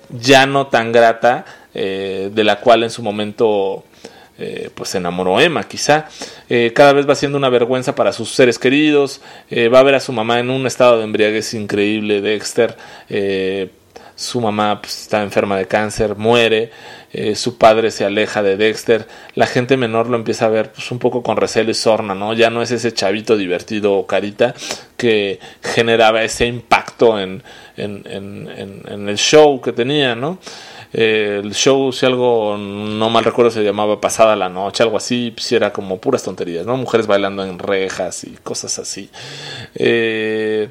ya 0.10 0.46
no 0.46 0.68
tan 0.68 0.92
grata 0.92 1.46
eh, 1.74 2.30
de 2.32 2.44
la 2.44 2.60
cual 2.60 2.84
en 2.84 2.90
su 2.90 3.02
momento 3.02 3.84
eh, 4.38 4.70
pues 4.76 4.90
se 4.90 4.98
enamoró 5.00 5.40
Emma 5.40 5.64
quizá. 5.64 6.08
Eh, 6.50 6.72
cada 6.76 6.94
vez 6.94 7.10
va 7.10 7.16
siendo 7.16 7.38
una 7.38 7.50
vergüenza 7.50 7.96
para 7.96 8.14
sus 8.14 8.30
seres 8.30 8.60
queridos 8.60 9.22
va 9.52 9.80
a 9.80 9.84
ver 9.84 9.96
a 9.96 10.00
su 10.00 10.12
mamá 10.12 10.40
en 10.40 10.50
un 10.50 10.68
estado 10.68 10.98
de 10.98 11.06
embriaguez 11.06 11.54
increíble 11.54 12.22
Dexter 12.22 12.76
su 14.16 14.42
mamá 14.42 14.82
pues, 14.82 15.02
está 15.02 15.24
enferma 15.24 15.58
de 15.58 15.68
cáncer 15.68 16.16
muere 16.16 16.72
eh, 17.16 17.36
su 17.36 17.60
padre 17.60 17.92
se 17.92 18.06
aleja 18.06 18.42
de 18.42 18.58
Dexter, 18.58 19.08
la 19.36 19.46
gente 19.46 19.78
menor 19.78 20.10
lo 20.10 20.18
empieza 20.18 20.46
a 20.46 20.50
ver 20.50 20.72
pues, 20.72 20.90
un 20.92 20.98
poco 20.98 21.22
con 21.22 21.38
recelo 21.38 21.70
y 21.70 21.76
sorna, 21.76 22.16
¿no? 22.16 22.34
Ya 22.34 22.50
no 22.50 22.64
es 22.64 22.72
ese 22.72 22.92
chavito 22.92 23.38
divertido 23.38 23.94
o 23.94 24.08
carita 24.08 24.56
que 24.98 25.40
generaba 25.62 26.24
ese 26.24 26.48
impacto 26.48 27.20
en, 27.20 27.44
en, 27.78 29.08
el 29.08 29.18
show 29.18 29.62
que 29.62 29.74
tenía, 29.74 30.16
¿no? 30.16 30.40
Eh, 30.92 31.40
el 31.44 31.54
show, 31.54 31.92
si 31.92 32.08
algo 32.08 32.58
no 32.58 33.12
mal 33.12 33.24
recuerdo, 33.24 33.52
se 33.52 33.64
llamaba 33.64 34.02
Pasada 34.02 34.36
la 34.36 34.50
Noche, 34.50 34.82
algo 34.82 34.98
así, 34.98 35.32
pues 35.36 35.52
era 35.52 35.72
como 35.72 36.00
puras 36.00 36.24
tonterías, 36.24 36.66
¿no? 36.66 36.78
Mujeres 36.78 37.06
bailando 37.06 37.46
en 37.46 37.60
rejas 37.60 38.24
y 38.24 38.32
cosas 38.42 38.80
así. 38.80 39.12
Eh, 39.76 40.68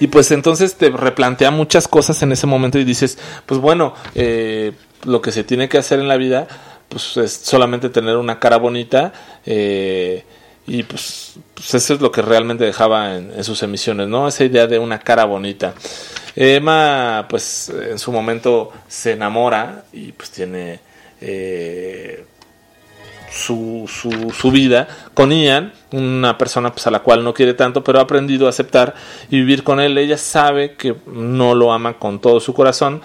y 0.00 0.06
pues 0.08 0.30
entonces 0.30 0.76
te 0.76 0.90
replantea 0.90 1.50
muchas 1.50 1.88
cosas 1.88 2.22
en 2.22 2.32
ese 2.32 2.46
momento 2.46 2.78
y 2.78 2.84
dices, 2.84 3.18
pues 3.46 3.60
bueno, 3.60 3.94
eh, 4.14 4.72
lo 5.04 5.20
que 5.20 5.32
se 5.32 5.44
tiene 5.44 5.68
que 5.68 5.78
hacer 5.78 6.00
en 6.00 6.08
la 6.08 6.16
vida 6.16 6.48
pues 6.88 7.16
es 7.18 7.32
solamente 7.32 7.90
tener 7.90 8.16
una 8.16 8.38
cara 8.38 8.56
bonita 8.56 9.12
eh, 9.44 10.24
y 10.66 10.82
pues, 10.82 11.36
pues, 11.54 11.74
eso 11.74 11.94
es 11.94 12.00
lo 12.00 12.12
que 12.12 12.22
realmente 12.22 12.64
dejaba 12.64 13.16
en, 13.16 13.42
sus 13.42 13.62
emisiones, 13.62 14.08
¿no? 14.08 14.28
Esa 14.28 14.44
idea 14.44 14.66
de 14.66 14.78
una 14.78 14.98
cara 14.98 15.24
bonita. 15.24 15.74
Emma, 16.36 17.26
pues 17.28 17.70
en 17.70 17.98
su 17.98 18.12
momento 18.12 18.72
se 18.86 19.12
enamora 19.12 19.84
y 19.92 20.12
pues 20.12 20.30
tiene 20.30 20.80
eh, 21.20 22.24
su, 23.30 23.88
su, 23.88 24.30
su, 24.30 24.50
vida 24.50 24.88
con 25.14 25.30
Ian, 25.30 25.72
una 25.92 26.38
persona 26.38 26.72
pues, 26.72 26.86
a 26.86 26.90
la 26.90 27.00
cual 27.00 27.24
no 27.24 27.34
quiere 27.34 27.54
tanto, 27.54 27.84
pero 27.84 27.98
ha 27.98 28.02
aprendido 28.02 28.46
a 28.46 28.50
aceptar 28.50 28.94
y 29.30 29.36
vivir 29.36 29.64
con 29.64 29.80
él. 29.80 29.96
Ella 29.98 30.18
sabe 30.18 30.74
que 30.74 30.96
no 31.06 31.54
lo 31.54 31.72
ama 31.72 31.94
con 31.94 32.20
todo 32.20 32.40
su 32.40 32.54
corazón 32.54 33.02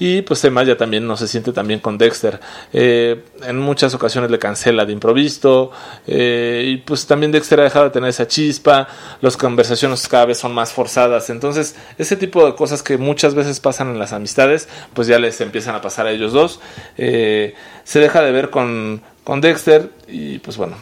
y 0.00 0.22
pues 0.22 0.42
ya 0.42 0.76
también 0.76 1.06
no 1.06 1.16
se 1.16 1.26
siente 1.26 1.52
tan 1.52 1.66
bien 1.66 1.80
con 1.80 1.98
Dexter. 1.98 2.38
Eh, 2.72 3.24
en 3.42 3.58
muchas 3.58 3.94
ocasiones 3.94 4.30
le 4.30 4.38
cancela 4.38 4.84
de 4.84 4.92
improviso. 4.92 5.72
Eh, 6.06 6.64
y 6.66 6.76
pues 6.78 7.06
también 7.06 7.32
Dexter 7.32 7.60
ha 7.60 7.64
dejado 7.64 7.86
de 7.86 7.90
tener 7.90 8.10
esa 8.10 8.28
chispa. 8.28 8.86
Las 9.20 9.36
conversaciones 9.36 10.06
cada 10.06 10.26
vez 10.26 10.38
son 10.38 10.54
más 10.54 10.72
forzadas. 10.72 11.30
Entonces, 11.30 11.74
ese 11.98 12.16
tipo 12.16 12.46
de 12.46 12.54
cosas 12.54 12.82
que 12.82 12.96
muchas 12.96 13.34
veces 13.34 13.58
pasan 13.58 13.88
en 13.88 13.98
las 13.98 14.12
amistades, 14.12 14.68
pues 14.94 15.08
ya 15.08 15.18
les 15.18 15.40
empiezan 15.40 15.74
a 15.74 15.80
pasar 15.80 16.06
a 16.06 16.12
ellos 16.12 16.32
dos. 16.32 16.60
Eh, 16.96 17.54
se 17.82 17.98
deja 17.98 18.22
de 18.22 18.30
ver 18.30 18.50
con, 18.50 19.02
con 19.28 19.42
Dexter. 19.42 19.90
Y 20.08 20.38
pues 20.38 20.56
bueno, 20.56 20.78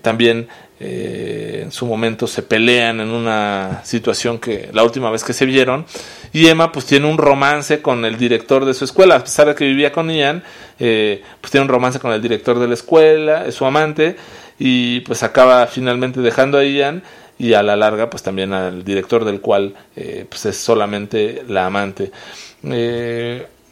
también 0.00 0.48
eh, 0.84 1.60
en 1.62 1.70
su 1.70 1.86
momento 1.86 2.26
se 2.26 2.42
pelean 2.42 2.98
en 2.98 3.10
una 3.10 3.82
situación 3.84 4.40
que 4.40 4.68
la 4.72 4.82
última 4.82 5.12
vez 5.12 5.22
que 5.22 5.32
se 5.32 5.46
vieron 5.46 5.86
y 6.32 6.48
Emma 6.48 6.72
pues 6.72 6.86
tiene 6.86 7.06
un 7.08 7.18
romance 7.18 7.80
con 7.80 8.04
el 8.04 8.18
director 8.18 8.64
de 8.64 8.74
su 8.74 8.84
escuela 8.84 9.14
a 9.14 9.22
pesar 9.22 9.46
de 9.46 9.54
que 9.54 9.64
vivía 9.64 9.92
con 9.92 10.10
Ian 10.10 10.42
eh, 10.80 11.22
pues 11.40 11.52
tiene 11.52 11.66
un 11.66 11.68
romance 11.68 12.00
con 12.00 12.10
el 12.10 12.20
director 12.20 12.58
de 12.58 12.66
la 12.66 12.74
escuela 12.74 13.46
es 13.46 13.54
su 13.54 13.64
amante 13.64 14.16
y 14.58 15.00
pues 15.00 15.22
acaba 15.22 15.68
finalmente 15.68 16.20
dejando 16.20 16.58
a 16.58 16.64
Ian 16.64 17.04
y 17.38 17.52
a 17.52 17.62
la 17.62 17.76
larga 17.76 18.10
pues 18.10 18.24
también 18.24 18.52
al 18.52 18.82
director 18.82 19.24
del 19.24 19.40
cual 19.40 19.74
eh, 19.94 20.26
pues 20.28 20.46
es 20.46 20.56
solamente 20.56 21.44
la 21.46 21.66
amante 21.66 22.10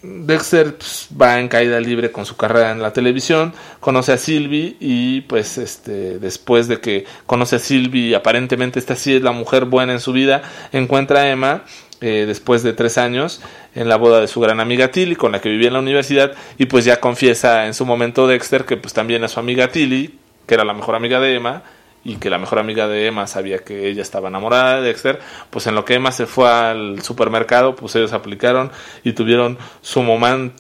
Dexter 0.03 0.77
pues, 0.77 1.09
va 1.21 1.39
en 1.41 1.49
caída 1.49 1.79
libre 1.79 2.11
con 2.11 2.25
su 2.25 2.37
carrera 2.37 2.71
en 2.71 2.81
la 2.81 2.93
televisión, 2.93 3.53
conoce 3.81 4.13
a 4.13 4.17
Sylvie 4.17 4.77
y 4.81 5.23
pues 5.23 5.59
este 5.59 6.19
después 6.19 6.69
de 6.69 6.81
que 6.81 7.05
conoce 7.27 7.57
a 7.57 7.59
Sylvie 7.59 8.15
aparentemente 8.15 8.79
esta 8.79 8.97
sí 8.97 9.15
es 9.15 9.23
la 9.23 9.33
mujer 9.33 9.67
buena 9.67 9.93
en 9.93 10.01
su 10.01 10.13
vida, 10.13 10.43
encuentra 10.73 11.21
a 11.21 11.31
Emma 11.31 11.65
eh, 12.01 12.25
después 12.27 12.63
de 12.63 12.73
tres 12.73 12.97
años 12.97 13.43
en 13.75 13.91
la 13.91 13.97
boda 13.97 14.23
de 14.23 14.29
su 14.29 14.41
gran 14.41 14.59
amiga 14.59 14.91
Tilly 14.91 15.17
con 15.17 15.33
la 15.33 15.41
que 15.43 15.51
vivía 15.51 15.69
en 15.69 15.75
la 15.75 15.81
universidad 15.81 16.33
y 16.57 16.65
pues 16.65 16.87
ya 16.87 16.99
confiesa 16.99 17.67
en 17.67 17.75
su 17.75 17.85
momento 17.85 18.27
Dexter 18.27 18.65
que 18.65 18.79
pues 18.79 18.95
también 18.95 19.23
a 19.23 19.29
su 19.29 19.39
amiga 19.39 19.69
Tilly, 19.69 20.19
que 20.47 20.55
era 20.55 20.65
la 20.65 20.73
mejor 20.73 20.95
amiga 20.95 21.21
de 21.21 21.35
Emma, 21.35 21.63
y 22.05 22.17
que 22.17 22.31
la 22.31 22.39
mejor 22.39 22.59
amiga 22.59 22.89
de 22.89 23.07
Emma 23.07 23.27
sabía 23.27 23.59
que 23.59 23.89
ella 23.89 24.03
estaba 24.03 24.29
enamorada 24.29 24.77
de 24.81 24.89
Dexter, 24.89 25.21
pues 25.51 25.67
en 25.67 25.75
lo 25.75 25.85
que 25.85 25.95
Emma 25.95 26.13
se 26.13 26.27
fue 26.27 26.49
al 26.51 27.03
supermercado, 27.03 27.77
pues 27.77 27.95
ellos 27.97 28.13
aplicaron 28.13 28.71
y 29.05 29.13
tuvieron 29.13 29.59
su, 29.83 30.01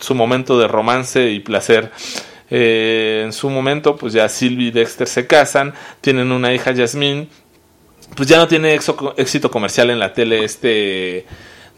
su 0.00 0.14
momento 0.14 0.58
de 0.58 0.68
romance 0.68 1.30
y 1.30 1.40
placer. 1.40 1.90
Eh, 2.50 3.22
en 3.24 3.32
su 3.32 3.48
momento, 3.48 3.96
pues 3.96 4.12
ya 4.12 4.28
Sylvie 4.28 4.68
y 4.68 4.70
Dexter 4.70 5.06
se 5.06 5.26
casan, 5.26 5.72
tienen 6.00 6.32
una 6.32 6.52
hija 6.52 6.74
Jasmine, 6.74 7.28
pues 8.16 8.28
ya 8.28 8.38
no 8.38 8.48
tiene 8.48 8.74
éxito 8.74 9.50
comercial 9.50 9.90
en 9.90 9.98
la 9.98 10.12
tele 10.12 10.44
este 10.44 11.26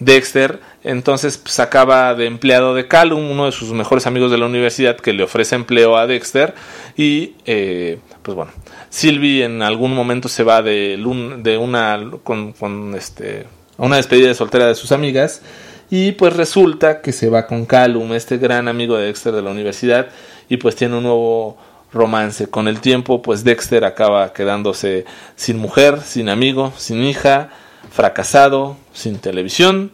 Dexter, 0.05 0.61
entonces 0.85 1.39
pues, 1.39 1.61
acaba 1.61 2.15
de 2.15 2.27
empleado 2.27 2.75
de 2.75 2.89
Callum, 2.89 3.31
uno 3.31 3.47
de 3.47 3.53
sus 3.53 3.73
mejores 3.73 4.07
amigos 4.07 4.31
de 4.31 4.39
la 4.39 4.47
universidad 4.47 4.97
que 4.97 5.13
le 5.13 5.23
ofrece 5.23 5.55
empleo 5.55 5.97
a 5.97 6.07
Dexter 6.07 6.55
y 6.97 7.35
eh, 7.47 7.99
pues 8.23 8.35
bueno, 8.35 8.53
Sylvie 8.91 9.45
en 9.45 9.63
algún 9.63 9.95
momento 9.95 10.29
se 10.29 10.43
va 10.43 10.63
de, 10.63 10.99
de 11.39 11.59
una 11.59 12.01
con, 12.25 12.53
con 12.53 12.95
este 12.95 13.47
una 13.79 13.97
despedida 13.97 14.29
de 14.29 14.35
soltera 14.35 14.67
de 14.67 14.75
sus 14.75 14.93
amigas 14.93 15.43
y 15.91 16.13
pues 16.13 16.35
resulta 16.35 17.01
que 17.03 17.13
se 17.13 17.29
va 17.29 17.47
con 17.47 17.67
Callum, 17.67 18.13
este 18.15 18.39
gran 18.39 18.69
amigo 18.69 18.97
de 18.97 19.07
Dexter 19.07 19.33
de 19.33 19.43
la 19.43 19.51
universidad 19.51 20.09
y 20.49 20.57
pues 20.57 20.75
tiene 20.75 20.97
un 20.97 21.03
nuevo 21.03 21.59
romance. 21.93 22.49
Con 22.49 22.69
el 22.69 22.81
tiempo 22.81 23.23
pues 23.23 23.45
Dexter 23.45 23.85
acaba 23.85 24.33
quedándose 24.33 25.05
sin 25.37 25.59
mujer, 25.59 26.01
sin 26.01 26.29
amigo, 26.29 26.73
sin 26.77 27.03
hija, 27.03 27.51
fracasado, 27.91 28.77
sin 28.93 29.19
televisión 29.19 29.91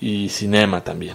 y 0.00 0.28
cinema 0.28 0.82
también. 0.82 1.14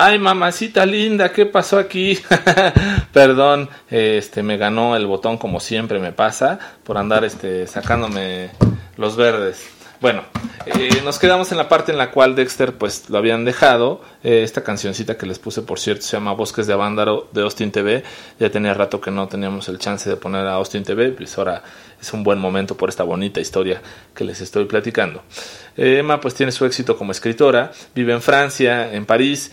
Ay 0.00 0.16
mamacita 0.20 0.86
linda, 0.86 1.32
¿qué 1.32 1.44
pasó 1.44 1.76
aquí? 1.76 2.16
Perdón, 3.12 3.68
este 3.90 4.44
me 4.44 4.56
ganó 4.56 4.94
el 4.94 5.08
botón 5.08 5.38
como 5.38 5.58
siempre 5.58 5.98
me 5.98 6.12
pasa 6.12 6.60
por 6.84 6.98
andar 6.98 7.24
este 7.24 7.66
sacándome 7.66 8.50
los 8.96 9.16
verdes. 9.16 9.77
Bueno, 10.00 10.22
eh, 10.66 11.02
nos 11.04 11.18
quedamos 11.18 11.50
en 11.50 11.58
la 11.58 11.68
parte 11.68 11.90
en 11.90 11.98
la 11.98 12.12
cual 12.12 12.36
Dexter 12.36 12.78
pues 12.78 13.10
lo 13.10 13.18
habían 13.18 13.44
dejado. 13.44 14.00
Eh, 14.22 14.42
esta 14.44 14.62
cancioncita 14.62 15.18
que 15.18 15.26
les 15.26 15.40
puse, 15.40 15.62
por 15.62 15.80
cierto, 15.80 16.02
se 16.02 16.16
llama 16.16 16.34
Bosques 16.34 16.68
de 16.68 16.72
Avándaro 16.72 17.28
de 17.32 17.42
Austin 17.42 17.72
TV. 17.72 18.04
Ya 18.38 18.48
tenía 18.48 18.74
rato 18.74 19.00
que 19.00 19.10
no 19.10 19.26
teníamos 19.26 19.68
el 19.68 19.78
chance 19.80 20.08
de 20.08 20.14
poner 20.16 20.46
a 20.46 20.54
Austin 20.54 20.84
TV, 20.84 21.10
pues 21.10 21.36
ahora 21.36 21.64
es 22.00 22.12
un 22.12 22.22
buen 22.22 22.38
momento 22.38 22.76
por 22.76 22.90
esta 22.90 23.02
bonita 23.02 23.40
historia 23.40 23.82
que 24.14 24.22
les 24.22 24.40
estoy 24.40 24.66
platicando. 24.66 25.24
Eh, 25.76 25.98
Emma 25.98 26.20
pues 26.20 26.32
tiene 26.34 26.52
su 26.52 26.64
éxito 26.64 26.96
como 26.96 27.10
escritora, 27.10 27.72
vive 27.92 28.12
en 28.12 28.22
Francia, 28.22 28.92
en 28.92 29.04
París. 29.04 29.50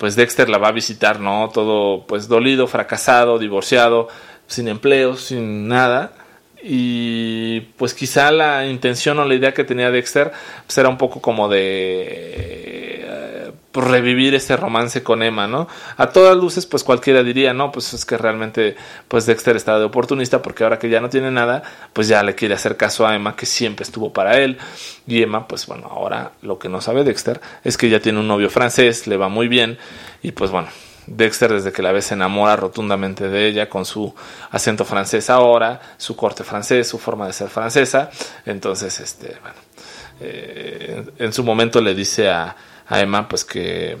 pues 0.00 0.16
Dexter 0.16 0.48
la 0.48 0.58
va 0.58 0.68
a 0.68 0.72
visitar, 0.72 1.20
¿no? 1.20 1.50
Todo 1.52 2.06
pues 2.08 2.26
dolido, 2.26 2.66
fracasado, 2.66 3.38
divorciado, 3.38 4.08
sin 4.48 4.66
empleo, 4.66 5.16
sin 5.16 5.68
nada 5.68 6.25
y 6.68 7.60
pues 7.76 7.94
quizá 7.94 8.32
la 8.32 8.66
intención 8.66 9.20
o 9.20 9.24
la 9.24 9.36
idea 9.36 9.54
que 9.54 9.62
tenía 9.62 9.92
Dexter 9.92 10.32
pues 10.66 10.76
era 10.76 10.88
un 10.88 10.98
poco 10.98 11.20
como 11.20 11.48
de 11.48 11.62
eh, 12.08 13.52
pues, 13.70 13.86
revivir 13.86 14.34
ese 14.34 14.56
romance 14.56 15.04
con 15.04 15.22
Emma, 15.22 15.46
¿no? 15.46 15.68
A 15.96 16.08
todas 16.08 16.36
luces 16.36 16.66
pues 16.66 16.82
cualquiera 16.82 17.22
diría, 17.22 17.54
no, 17.54 17.70
pues 17.70 17.94
es 17.94 18.04
que 18.04 18.18
realmente 18.18 18.74
pues 19.06 19.26
Dexter 19.26 19.54
está 19.54 19.78
de 19.78 19.84
oportunista 19.84 20.42
porque 20.42 20.64
ahora 20.64 20.80
que 20.80 20.88
ya 20.88 21.00
no 21.00 21.08
tiene 21.08 21.30
nada, 21.30 21.62
pues 21.92 22.08
ya 22.08 22.24
le 22.24 22.34
quiere 22.34 22.54
hacer 22.54 22.76
caso 22.76 23.06
a 23.06 23.14
Emma 23.14 23.36
que 23.36 23.46
siempre 23.46 23.84
estuvo 23.84 24.12
para 24.12 24.40
él 24.40 24.58
y 25.06 25.22
Emma 25.22 25.46
pues 25.46 25.66
bueno, 25.68 25.86
ahora 25.88 26.32
lo 26.42 26.58
que 26.58 26.68
no 26.68 26.80
sabe 26.80 27.04
Dexter 27.04 27.40
es 27.62 27.78
que 27.78 27.88
ya 27.88 28.00
tiene 28.00 28.18
un 28.18 28.26
novio 28.26 28.50
francés, 28.50 29.06
le 29.06 29.16
va 29.16 29.28
muy 29.28 29.46
bien 29.46 29.78
y 30.20 30.32
pues 30.32 30.50
bueno, 30.50 30.66
Dexter 31.06 31.52
desde 31.52 31.72
que 31.72 31.82
la 31.82 31.92
ve 31.92 32.02
se 32.02 32.14
enamora 32.14 32.56
rotundamente 32.56 33.28
de 33.28 33.46
ella 33.46 33.68
con 33.68 33.84
su 33.84 34.14
acento 34.50 34.84
francés 34.84 35.30
ahora, 35.30 35.80
su 35.96 36.16
corte 36.16 36.44
francés, 36.44 36.88
su 36.88 36.98
forma 36.98 37.26
de 37.26 37.32
ser 37.32 37.48
francesa. 37.48 38.10
Entonces, 38.44 38.98
este, 39.00 39.36
bueno, 39.40 39.56
eh, 40.20 41.04
en 41.18 41.32
su 41.32 41.44
momento 41.44 41.80
le 41.80 41.94
dice 41.94 42.28
a, 42.28 42.56
Emma 42.88 43.28
pues 43.28 43.44
que 43.44 43.98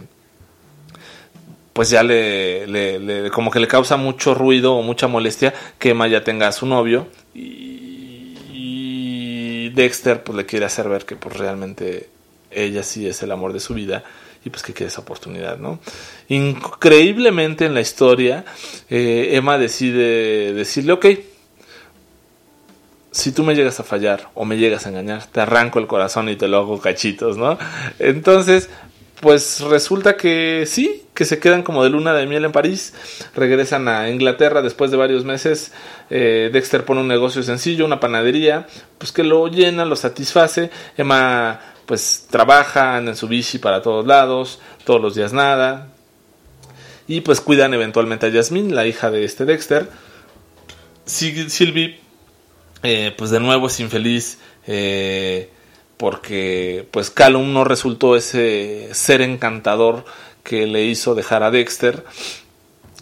pues 1.72 1.90
ya 1.90 2.04
le, 2.04 3.30
como 3.32 3.50
que 3.50 3.58
le 3.58 3.66
causa 3.66 3.96
mucho 3.96 4.32
ruido 4.32 4.76
o 4.76 4.82
mucha 4.82 5.08
molestia 5.08 5.52
que 5.78 5.90
Emma 5.90 6.06
ya 6.06 6.22
tenga 6.22 6.46
a 6.48 6.52
su 6.52 6.66
novio 6.66 7.08
y, 7.34 8.38
y 8.52 9.70
Dexter 9.70 10.22
pues 10.22 10.36
le 10.36 10.46
quiere 10.46 10.66
hacer 10.66 10.88
ver 10.88 11.04
que 11.04 11.16
pues 11.16 11.36
realmente 11.36 12.08
ella 12.52 12.84
sí 12.84 13.08
es 13.08 13.22
el 13.24 13.32
amor 13.32 13.52
de 13.52 13.60
su 13.60 13.74
vida 13.74 14.04
y 14.46 14.50
pues 14.50 14.62
que 14.62 14.72
quiere 14.72 14.88
esa 14.88 15.00
oportunidad, 15.00 15.58
¿no? 15.58 15.80
Increíblemente 16.28 17.66
en 17.66 17.74
la 17.74 17.80
historia, 17.80 18.44
eh, 18.88 19.30
Emma 19.32 19.58
decide 19.58 20.52
decirle, 20.52 20.92
ok, 20.92 21.06
si 23.10 23.32
tú 23.32 23.42
me 23.42 23.56
llegas 23.56 23.80
a 23.80 23.82
fallar 23.82 24.28
o 24.34 24.44
me 24.44 24.56
llegas 24.56 24.86
a 24.86 24.90
engañar, 24.90 25.26
te 25.26 25.40
arranco 25.40 25.80
el 25.80 25.88
corazón 25.88 26.28
y 26.28 26.36
te 26.36 26.46
lo 26.46 26.58
hago 26.58 26.80
cachitos, 26.80 27.36
¿no? 27.36 27.58
Entonces, 27.98 28.70
pues 29.20 29.62
resulta 29.62 30.16
que 30.16 30.62
sí, 30.64 31.02
que 31.12 31.24
se 31.24 31.40
quedan 31.40 31.64
como 31.64 31.82
de 31.82 31.90
luna 31.90 32.14
de 32.14 32.26
miel 32.26 32.44
en 32.44 32.52
París, 32.52 32.94
regresan 33.34 33.88
a 33.88 34.10
Inglaterra 34.10 34.62
después 34.62 34.92
de 34.92 34.96
varios 34.96 35.24
meses, 35.24 35.72
eh, 36.08 36.50
Dexter 36.52 36.84
pone 36.84 37.00
un 37.00 37.08
negocio 37.08 37.42
sencillo, 37.42 37.84
una 37.84 37.98
panadería, 37.98 38.68
pues 38.98 39.10
que 39.10 39.24
lo 39.24 39.48
llena, 39.48 39.84
lo 39.86 39.96
satisface, 39.96 40.70
Emma 40.96 41.58
pues 41.86 42.26
trabajan 42.30 43.08
en 43.08 43.16
su 43.16 43.28
bici 43.28 43.58
para 43.58 43.80
todos 43.80 44.06
lados, 44.06 44.60
todos 44.84 45.00
los 45.00 45.14
días 45.14 45.32
nada. 45.32 45.92
Y 47.08 47.20
pues 47.20 47.40
cuidan 47.40 47.72
eventualmente 47.72 48.26
a 48.26 48.32
Jasmine, 48.32 48.74
la 48.74 48.86
hija 48.86 49.10
de 49.10 49.24
este 49.24 49.44
Dexter. 49.44 49.88
Sylvie, 51.04 52.00
eh, 52.82 53.14
pues 53.16 53.30
de 53.30 53.38
nuevo 53.38 53.68
es 53.68 53.78
infeliz 53.78 54.38
eh, 54.66 55.50
porque 55.96 56.88
pues 56.90 57.10
Callum 57.10 57.52
no 57.52 57.62
resultó 57.62 58.16
ese 58.16 58.88
ser 58.92 59.22
encantador 59.22 60.04
que 60.42 60.66
le 60.66 60.84
hizo 60.84 61.14
dejar 61.14 61.44
a 61.44 61.50
Dexter 61.50 62.04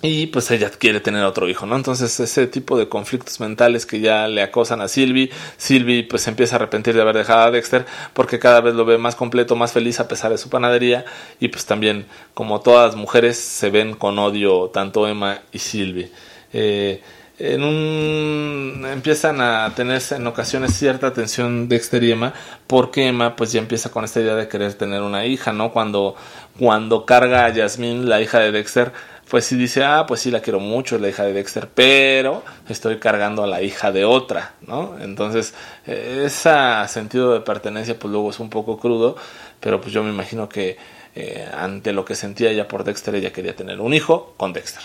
y 0.07 0.27
pues 0.27 0.51
ella 0.51 0.71
quiere 0.71 1.01
tener 1.01 1.25
otro 1.25 1.49
hijo, 1.49 1.64
¿no? 1.64 1.77
Entonces 1.77 2.21
ese 2.21 2.47
tipo 2.47 2.77
de 2.77 2.90
conflictos 2.90 3.40
mentales 3.40 3.87
que 3.87 4.01
ya 4.01 4.29
le 4.29 4.43
acosan 4.43 4.83
a 4.83 4.88
Sylvie, 4.88 5.31
Sylvie 5.57 6.03
pues 6.05 6.29
empieza 6.29 6.57
a 6.57 6.59
arrepentir 6.59 6.95
de 6.95 7.01
haber 7.01 7.17
dejado 7.17 7.45
a 7.45 7.51
Dexter 7.51 7.87
porque 8.12 8.38
cada 8.38 8.61
vez 8.61 8.75
lo 8.75 8.85
ve 8.85 8.99
más 8.99 9.17
completo, 9.17 9.57
más 9.57 9.73
feliz 9.73 10.01
a 10.01 10.07
pesar 10.07 10.31
de 10.31 10.37
su 10.37 10.51
panadería 10.51 11.07
y 11.40 11.49
pues 11.49 11.64
también 11.64 12.05
como 12.35 12.61
todas 12.61 12.88
las 12.88 12.97
mujeres 12.97 13.38
se 13.38 13.71
ven 13.71 13.95
con 13.95 14.19
odio 14.19 14.69
tanto 14.69 15.09
Emma 15.09 15.40
y 15.53 15.59
Sylvie. 15.59 16.11
Eh, 16.53 17.01
en 17.38 17.64
un 17.64 18.87
empiezan 18.93 19.40
a 19.40 19.73
tenerse 19.75 20.17
en 20.17 20.27
ocasiones 20.27 20.75
cierta 20.75 21.14
tensión 21.14 21.69
Dexter 21.69 22.05
y 22.05 22.12
Emma 22.12 22.35
porque 22.67 23.09
Emma 23.09 23.37
pues 23.37 23.53
ya 23.53 23.59
empieza 23.59 23.90
con 23.90 24.05
esta 24.05 24.21
idea 24.21 24.35
de 24.35 24.49
querer 24.49 24.75
tener 24.75 25.01
una 25.01 25.25
hija, 25.25 25.53
¿no? 25.55 25.73
Cuando 25.73 26.14
cuando 26.59 27.05
carga 27.05 27.47
a 27.47 27.53
Jasmine, 27.53 28.05
la 28.05 28.21
hija 28.21 28.38
de 28.38 28.53
Dexter, 28.53 28.93
pues 29.29 29.47
si 29.47 29.57
dice, 29.57 29.85
ah, 29.85 30.05
pues 30.07 30.21
sí 30.21 30.31
la 30.31 30.41
quiero 30.41 30.61
mucho, 30.61 30.99
la 30.99 31.09
hija 31.09 31.25
de 31.25 31.33
Dexter, 31.33 31.69
pero 31.75 32.43
estoy 32.69 32.99
cargando 32.99 33.43
a 33.43 33.47
la 33.47 33.63
hija 33.63 33.91
de 33.91 34.05
otra, 34.05 34.55
¿no? 34.67 34.97
Entonces, 35.01 35.55
ese 35.87 36.51
sentido 36.89 37.33
de 37.33 37.41
pertenencia, 37.41 37.99
pues 37.99 38.13
luego 38.13 38.31
es 38.31 38.41
un 38.41 38.51
poco 38.51 38.79
crudo, 38.79 39.17
pero 39.61 39.81
pues 39.81 39.93
yo 39.93 40.03
me 40.03 40.11
imagino 40.11 40.49
que 40.49 40.77
eh, 41.15 41.49
ante 41.57 41.93
lo 41.93 42.05
que 42.05 42.15
sentía 42.15 42.51
ella 42.51 42.69
por 42.69 42.85
Dexter, 42.85 43.15
ella 43.15 43.33
quería 43.33 43.55
tener 43.55 43.81
un 43.81 43.95
hijo 43.95 44.35
con 44.37 44.53
Dexter. 44.53 44.83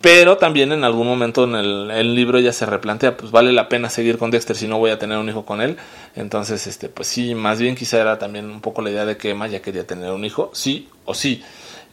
Pero 0.00 0.38
también 0.38 0.72
en 0.72 0.82
algún 0.82 1.06
momento 1.06 1.44
en 1.44 1.54
el, 1.54 2.14
libro 2.14 2.38
ella 2.38 2.54
se 2.54 2.64
replantea, 2.64 3.18
pues 3.18 3.30
vale 3.30 3.52
la 3.52 3.68
pena 3.68 3.90
seguir 3.90 4.16
con 4.16 4.30
Dexter 4.30 4.56
si 4.56 4.66
no 4.66 4.78
voy 4.78 4.90
a 4.90 4.98
tener 4.98 5.18
un 5.18 5.28
hijo 5.28 5.44
con 5.44 5.60
él. 5.60 5.76
Entonces, 6.16 6.66
este, 6.66 6.88
pues 6.88 7.06
sí, 7.06 7.34
más 7.34 7.60
bien 7.60 7.74
quizá 7.74 8.00
era 8.00 8.18
también 8.18 8.46
un 8.46 8.62
poco 8.62 8.80
la 8.80 8.90
idea 8.90 9.04
de 9.04 9.18
que 9.18 9.30
Emma 9.30 9.46
ya 9.46 9.60
quería 9.60 9.86
tener 9.86 10.10
un 10.10 10.24
hijo, 10.24 10.50
sí 10.54 10.88
o 11.04 11.12
sí. 11.12 11.44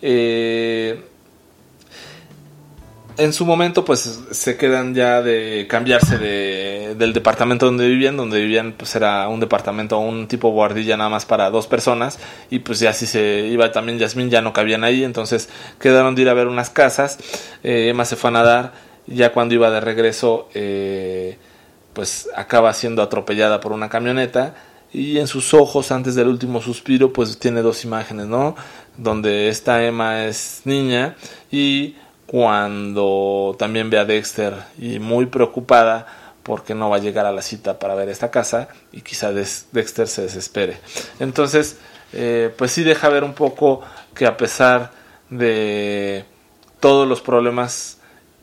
Eh, 0.02 1.07
en 3.17 3.34
su 3.34 3.45
momento 3.45 3.84
pues 3.84 4.19
se 4.32 4.58
quedan 4.58 4.93
ya 4.93 5.21
de 5.21 5.65
cambiarse 5.69 6.17
de, 6.17 6.95
del 6.97 7.13
departamento 7.13 7.65
donde 7.65 7.88
vivían, 7.88 8.15
donde 8.15 8.39
vivían 8.39 8.73
pues 8.73 8.95
era 8.95 9.27
un 9.27 9.39
departamento, 9.39 9.97
un 9.97 10.27
tipo 10.27 10.49
guardilla 10.49 10.97
nada 10.97 11.10
más 11.10 11.25
para 11.25 11.49
dos 11.49 11.67
personas 11.67 12.19
y 12.49 12.60
pues 12.60 12.80
ya 12.80 12.93
si 12.93 13.06
se 13.08 13.47
iba 13.47 13.71
también 13.71 13.97
Yasmín 13.97 14.30
ya 14.30 14.41
no 14.41 14.53
cabían 14.53 14.84
ahí, 14.84 15.03
entonces 15.03 15.49
quedaron 15.80 16.15
de 16.15 16.21
ir 16.23 16.30
a 16.30 16.34
ver 16.34 16.47
unas 16.47 16.69
casas, 16.69 17.17
eh, 17.63 17.89
Emma 17.89 18.06
se 18.06 18.15
fue 18.15 18.30
a 18.30 18.34
nadar, 18.34 18.73
ya 19.08 19.32
cuando 19.32 19.56
iba 19.56 19.71
de 19.71 19.80
regreso 19.82 20.49
eh, 20.53 21.38
pues 21.93 22.30
acaba 22.36 22.71
siendo 22.73 23.01
atropellada 23.01 23.60
por 23.60 23.71
una 23.71 23.89
camioneta 23.89 24.56
y 24.93 25.17
en 25.17 25.27
sus 25.27 25.53
ojos 25.53 25.91
antes 25.91 26.15
del 26.15 26.27
último 26.27 26.62
suspiro 26.62 27.12
pues 27.12 27.39
tiene 27.39 27.62
dos 27.62 27.84
imágenes, 27.84 28.27
¿no? 28.27 28.56
Donde 28.95 29.49
esta 29.49 29.84
Emma 29.84 30.25
es 30.25 30.62
niña 30.65 31.15
y 31.51 31.95
cuando 32.27 33.55
también 33.57 33.89
ve 33.89 33.97
a 33.97 34.05
Dexter 34.05 34.53
y 34.77 34.99
muy 34.99 35.25
preocupada 35.25 36.05
porque 36.43 36.75
no 36.75 36.89
va 36.89 36.97
a 36.97 36.99
llegar 36.99 37.25
a 37.25 37.31
la 37.31 37.41
cita 37.41 37.79
para 37.79 37.95
ver 37.95 38.09
esta 38.09 38.31
casa 38.31 38.69
y 38.91 39.01
quizá 39.01 39.31
Dexter 39.33 40.07
se 40.07 40.21
desespere. 40.21 40.77
Entonces, 41.19 41.77
eh, 42.13 42.53
pues 42.57 42.71
sí 42.71 42.83
deja 42.83 43.09
ver 43.09 43.23
un 43.23 43.33
poco 43.33 43.81
que 44.13 44.25
a 44.25 44.37
pesar 44.37 44.91
de 45.29 46.25
todos 46.79 47.07
los 47.07 47.21
problemas 47.21 47.97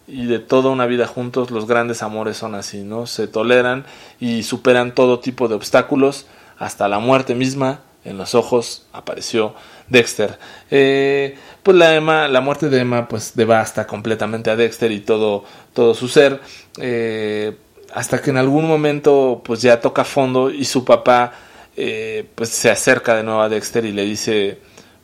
y 0.06 0.26
de 0.26 0.38
toda 0.38 0.70
una 0.70 0.86
vida 0.86 1.06
juntos, 1.06 1.50
los 1.50 1.66
grandes 1.66 2.02
amores 2.02 2.36
son 2.36 2.54
así, 2.54 2.82
¿no? 2.82 3.06
Se 3.06 3.26
toleran 3.26 3.86
y 4.20 4.42
superan 4.42 4.94
todo 4.94 5.20
tipo 5.20 5.48
de 5.48 5.54
obstáculos, 5.54 6.26
hasta 6.58 6.88
la 6.88 6.98
muerte 6.98 7.34
misma, 7.34 7.80
en 8.04 8.18
los 8.18 8.34
ojos 8.34 8.86
apareció 8.92 9.54
Dexter. 9.88 10.38
Eh, 10.70 11.36
pues 11.62 11.76
la 11.76 11.94
Emma, 11.94 12.28
la 12.28 12.40
muerte 12.40 12.68
de 12.68 12.80
Emma, 12.80 13.08
pues 13.08 13.32
devasta 13.34 13.86
completamente 13.86 14.50
a 14.50 14.56
Dexter 14.56 14.92
y 14.92 15.00
todo, 15.00 15.44
todo 15.72 15.94
su 15.94 16.08
ser. 16.08 16.40
Eh, 16.78 17.56
hasta 17.92 18.20
que 18.20 18.30
en 18.30 18.36
algún 18.36 18.66
momento, 18.66 19.42
pues 19.44 19.62
ya 19.62 19.80
toca 19.80 20.04
fondo 20.04 20.50
y 20.50 20.64
su 20.64 20.84
papá, 20.84 21.32
eh, 21.76 22.28
pues 22.34 22.50
se 22.50 22.70
acerca 22.70 23.14
de 23.14 23.22
nuevo 23.22 23.40
a 23.40 23.48
Dexter 23.48 23.84
y 23.84 23.92
le 23.92 24.02
dice, 24.02 24.58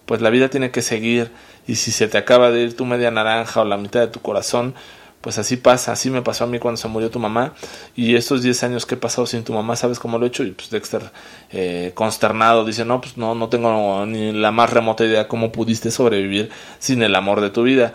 pues 0.06 0.20
la 0.20 0.30
vida 0.30 0.48
tiene 0.48 0.70
que 0.70 0.82
seguir 0.82 1.30
y 1.66 1.76
si 1.76 1.92
se 1.92 2.08
te 2.08 2.18
acaba 2.18 2.50
de 2.50 2.62
ir 2.62 2.76
tu 2.76 2.84
media 2.84 3.10
naranja 3.10 3.60
o 3.60 3.64
la 3.64 3.76
mitad 3.76 4.00
de 4.00 4.08
tu 4.08 4.20
corazón, 4.20 4.74
pues 5.20 5.38
así 5.38 5.56
pasa, 5.56 5.92
así 5.92 6.10
me 6.10 6.22
pasó 6.22 6.44
a 6.44 6.46
mí 6.46 6.58
cuando 6.58 6.76
se 6.76 6.88
murió 6.88 7.10
tu 7.10 7.18
mamá 7.18 7.54
y 7.94 8.16
estos 8.16 8.42
10 8.42 8.62
años 8.64 8.86
que 8.86 8.94
he 8.94 8.98
pasado 8.98 9.26
sin 9.26 9.44
tu 9.44 9.52
mamá, 9.52 9.76
¿sabes 9.76 9.98
cómo 9.98 10.18
lo 10.18 10.24
he 10.24 10.28
hecho? 10.28 10.44
Y 10.44 10.52
pues 10.52 10.70
Dexter 10.70 11.10
eh, 11.50 11.92
consternado 11.94 12.64
dice, 12.64 12.84
no, 12.84 13.00
pues 13.00 13.16
no, 13.16 13.34
no 13.34 13.48
tengo 13.48 14.06
ni 14.06 14.32
la 14.32 14.50
más 14.50 14.70
remota 14.70 15.04
idea 15.04 15.28
cómo 15.28 15.52
pudiste 15.52 15.90
sobrevivir 15.90 16.50
sin 16.78 17.02
el 17.02 17.14
amor 17.14 17.40
de 17.40 17.50
tu 17.50 17.62
vida 17.62 17.94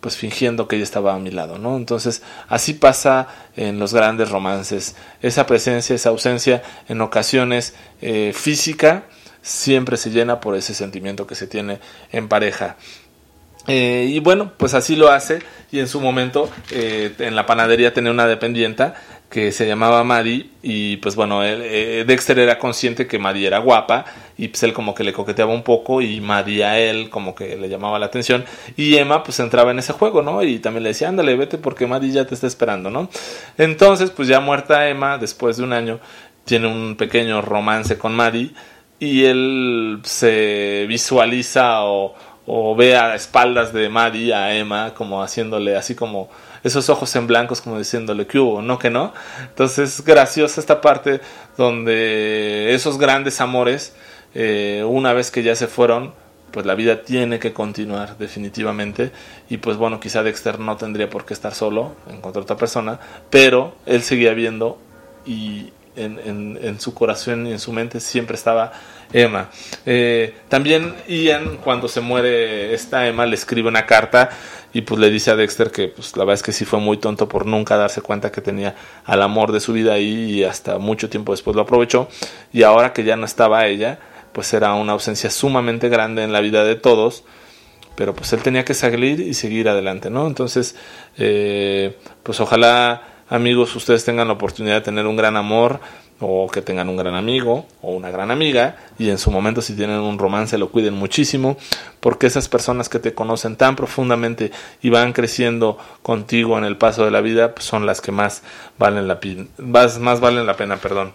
pues 0.00 0.16
fingiendo 0.16 0.66
que 0.66 0.76
ella 0.76 0.84
estaba 0.84 1.14
a 1.14 1.18
mi 1.18 1.30
lado, 1.30 1.58
¿no? 1.58 1.76
Entonces, 1.76 2.22
así 2.48 2.72
pasa 2.72 3.28
en 3.56 3.78
los 3.78 3.92
grandes 3.92 4.30
romances. 4.30 4.96
Esa 5.20 5.46
presencia, 5.46 5.94
esa 5.94 6.08
ausencia, 6.08 6.62
en 6.88 7.02
ocasiones 7.02 7.74
eh, 8.00 8.32
física, 8.34 9.04
siempre 9.42 9.96
se 9.96 10.10
llena 10.10 10.40
por 10.40 10.56
ese 10.56 10.74
sentimiento 10.74 11.26
que 11.26 11.34
se 11.34 11.46
tiene 11.46 11.80
en 12.12 12.28
pareja. 12.28 12.76
Eh, 13.66 14.06
y 14.10 14.20
bueno, 14.20 14.52
pues 14.56 14.74
así 14.74 14.96
lo 14.96 15.10
hace. 15.10 15.40
Y 15.72 15.78
en 15.78 15.88
su 15.88 16.00
momento, 16.00 16.50
eh, 16.72 17.14
en 17.18 17.36
la 17.36 17.46
panadería 17.46 17.92
tenía 17.92 18.10
una 18.10 18.26
dependienta 18.26 18.94
que 19.28 19.52
se 19.52 19.66
llamaba 19.66 20.02
Maddie. 20.02 20.50
Y 20.62 20.96
pues 20.96 21.14
bueno, 21.14 21.44
él, 21.44 21.62
eh, 21.64 22.04
Dexter 22.06 22.38
era 22.38 22.58
consciente 22.58 23.06
que 23.06 23.18
Maddie 23.18 23.46
era 23.46 23.58
guapa. 23.58 24.04
Y 24.36 24.48
pues 24.48 24.62
él 24.64 24.72
como 24.72 24.94
que 24.94 25.04
le 25.04 25.12
coqueteaba 25.12 25.52
un 25.52 25.62
poco. 25.62 26.02
Y 26.02 26.20
Maddie 26.20 26.64
a 26.64 26.78
él 26.78 27.10
como 27.10 27.34
que 27.34 27.56
le 27.56 27.68
llamaba 27.68 27.98
la 27.98 28.06
atención. 28.06 28.44
Y 28.76 28.96
Emma 28.96 29.22
pues 29.22 29.38
entraba 29.40 29.70
en 29.70 29.78
ese 29.78 29.92
juego, 29.92 30.22
¿no? 30.22 30.42
Y 30.42 30.58
también 30.58 30.82
le 30.82 30.90
decía, 30.90 31.08
ándale, 31.08 31.36
vete 31.36 31.58
porque 31.58 31.86
Maddie 31.86 32.12
ya 32.12 32.26
te 32.26 32.34
está 32.34 32.46
esperando, 32.46 32.90
¿no? 32.90 33.08
Entonces, 33.58 34.10
pues 34.10 34.26
ya 34.28 34.40
muerta 34.40 34.88
Emma, 34.88 35.18
después 35.18 35.56
de 35.58 35.64
un 35.64 35.72
año, 35.72 36.00
tiene 36.44 36.66
un 36.66 36.96
pequeño 36.96 37.42
romance 37.42 37.96
con 37.96 38.14
Maddie. 38.14 38.52
Y 38.98 39.24
él 39.24 40.00
se 40.02 40.84
visualiza 40.86 41.84
o 41.84 42.14
o 42.52 42.74
ve 42.74 42.96
a 42.96 43.14
espaldas 43.14 43.72
de 43.72 43.88
Maddie 43.88 44.34
a 44.34 44.56
Emma 44.56 44.92
como 44.94 45.22
haciéndole 45.22 45.76
así 45.76 45.94
como 45.94 46.28
esos 46.64 46.90
ojos 46.90 47.14
en 47.14 47.28
blancos 47.28 47.60
como 47.60 47.78
diciéndole 47.78 48.26
que 48.26 48.40
hubo, 48.40 48.60
no 48.60 48.76
que 48.76 48.90
no. 48.90 49.12
Entonces 49.40 50.04
graciosa 50.04 50.60
esta 50.60 50.80
parte 50.80 51.20
donde 51.56 52.74
esos 52.74 52.98
grandes 52.98 53.40
amores, 53.40 53.94
eh, 54.34 54.84
una 54.84 55.12
vez 55.12 55.30
que 55.30 55.44
ya 55.44 55.54
se 55.54 55.68
fueron, 55.68 56.12
pues 56.50 56.66
la 56.66 56.74
vida 56.74 57.02
tiene 57.02 57.38
que 57.38 57.52
continuar 57.52 58.18
definitivamente 58.18 59.12
y 59.48 59.58
pues 59.58 59.76
bueno, 59.76 60.00
quizá 60.00 60.24
Dexter 60.24 60.58
no 60.58 60.76
tendría 60.76 61.08
por 61.08 61.24
qué 61.24 61.34
estar 61.34 61.54
solo, 61.54 61.94
encontrar 62.08 62.42
otra 62.42 62.56
persona, 62.56 62.98
pero 63.30 63.76
él 63.86 64.02
seguía 64.02 64.34
viendo 64.34 64.76
y 65.24 65.72
en, 65.94 66.58
en 66.60 66.80
su 66.80 66.94
corazón 66.94 67.46
y 67.46 67.52
en 67.52 67.60
su 67.60 67.72
mente 67.72 68.00
siempre 68.00 68.34
estaba 68.34 68.72
Emma. 69.12 69.50
Eh, 69.86 70.34
también 70.48 70.94
Ian, 71.08 71.56
cuando 71.58 71.88
se 71.88 72.00
muere 72.00 72.74
esta 72.74 73.06
Emma, 73.06 73.26
le 73.26 73.34
escribe 73.34 73.68
una 73.68 73.86
carta 73.86 74.30
y 74.72 74.82
pues 74.82 75.00
le 75.00 75.10
dice 75.10 75.30
a 75.30 75.36
Dexter 75.36 75.70
que 75.70 75.88
pues 75.88 76.16
la 76.16 76.24
verdad 76.24 76.34
es 76.34 76.42
que 76.42 76.52
sí 76.52 76.64
fue 76.64 76.78
muy 76.78 76.98
tonto 76.98 77.28
por 77.28 77.46
nunca 77.46 77.76
darse 77.76 78.02
cuenta 78.02 78.30
que 78.30 78.40
tenía 78.40 78.76
al 79.04 79.22
amor 79.22 79.52
de 79.52 79.60
su 79.60 79.72
vida 79.72 79.94
ahí 79.94 80.30
y 80.30 80.44
hasta 80.44 80.78
mucho 80.78 81.10
tiempo 81.10 81.32
después 81.32 81.56
lo 81.56 81.62
aprovechó 81.62 82.08
y 82.52 82.62
ahora 82.62 82.92
que 82.92 83.02
ya 83.02 83.16
no 83.16 83.24
estaba 83.24 83.66
ella, 83.66 83.98
pues 84.32 84.52
era 84.54 84.74
una 84.74 84.92
ausencia 84.92 85.30
sumamente 85.30 85.88
grande 85.88 86.22
en 86.22 86.32
la 86.32 86.40
vida 86.40 86.64
de 86.64 86.76
todos 86.76 87.24
pero 88.00 88.14
pues 88.14 88.32
él 88.32 88.42
tenía 88.42 88.64
que 88.64 88.72
salir 88.72 89.20
y 89.20 89.34
seguir 89.34 89.68
adelante, 89.68 90.08
¿no? 90.08 90.26
Entonces, 90.26 90.74
eh, 91.18 91.98
pues 92.22 92.40
ojalá 92.40 93.02
amigos 93.28 93.76
ustedes 93.76 94.06
tengan 94.06 94.26
la 94.28 94.32
oportunidad 94.32 94.76
de 94.76 94.80
tener 94.80 95.06
un 95.06 95.16
gran 95.16 95.36
amor, 95.36 95.80
o 96.20 96.48
que 96.48 96.62
tengan 96.62 96.88
un 96.88 96.96
gran 96.96 97.14
amigo 97.14 97.66
o 97.82 97.92
una 97.92 98.10
gran 98.10 98.30
amiga 98.30 98.76
y 98.98 99.10
en 99.10 99.18
su 99.18 99.30
momento 99.30 99.62
si 99.62 99.74
tienen 99.74 99.98
un 100.00 100.18
romance 100.18 100.58
lo 100.58 100.70
cuiden 100.70 100.94
muchísimo 100.94 101.56
porque 102.00 102.26
esas 102.26 102.48
personas 102.48 102.88
que 102.88 102.98
te 102.98 103.14
conocen 103.14 103.56
tan 103.56 103.74
profundamente 103.74 104.52
y 104.82 104.90
van 104.90 105.12
creciendo 105.12 105.78
contigo 106.02 106.58
en 106.58 106.64
el 106.64 106.76
paso 106.76 107.04
de 107.04 107.10
la 107.10 107.20
vida 107.20 107.54
pues 107.54 107.64
son 107.64 107.86
las 107.86 108.00
que 108.00 108.12
más 108.12 108.42
valen 108.78 109.08
la 109.08 109.18
más, 109.58 109.98
más 109.98 110.20
valen 110.20 110.46
la 110.46 110.56
pena 110.56 110.76
perdón 110.76 111.12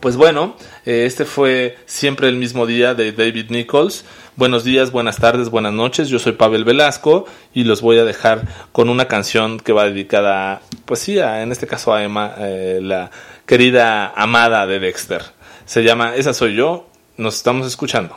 pues 0.00 0.16
bueno 0.16 0.56
eh, 0.86 1.04
este 1.06 1.24
fue 1.24 1.76
siempre 1.84 2.28
el 2.28 2.36
mismo 2.36 2.66
día 2.66 2.94
de 2.94 3.12
David 3.12 3.50
Nichols 3.50 4.04
Buenos 4.36 4.64
días, 4.64 4.92
buenas 4.92 5.16
tardes, 5.16 5.48
buenas 5.48 5.72
noches. 5.72 6.10
Yo 6.10 6.18
soy 6.18 6.32
Pavel 6.32 6.64
Velasco 6.64 7.24
y 7.54 7.64
los 7.64 7.80
voy 7.80 7.98
a 7.98 8.04
dejar 8.04 8.42
con 8.70 8.90
una 8.90 9.08
canción 9.08 9.58
que 9.58 9.72
va 9.72 9.86
dedicada, 9.86 10.60
pues 10.84 11.00
sí, 11.00 11.18
en 11.18 11.52
este 11.52 11.66
caso 11.66 11.94
a 11.94 12.04
Emma, 12.04 12.34
eh, 12.40 12.80
la 12.82 13.10
querida 13.46 14.08
amada 14.08 14.66
de 14.66 14.80
Dexter. 14.80 15.22
Se 15.64 15.82
llama 15.82 16.16
Esa 16.16 16.34
soy 16.34 16.54
yo. 16.56 16.88
Nos 17.16 17.36
estamos 17.36 17.66
escuchando. 17.66 18.16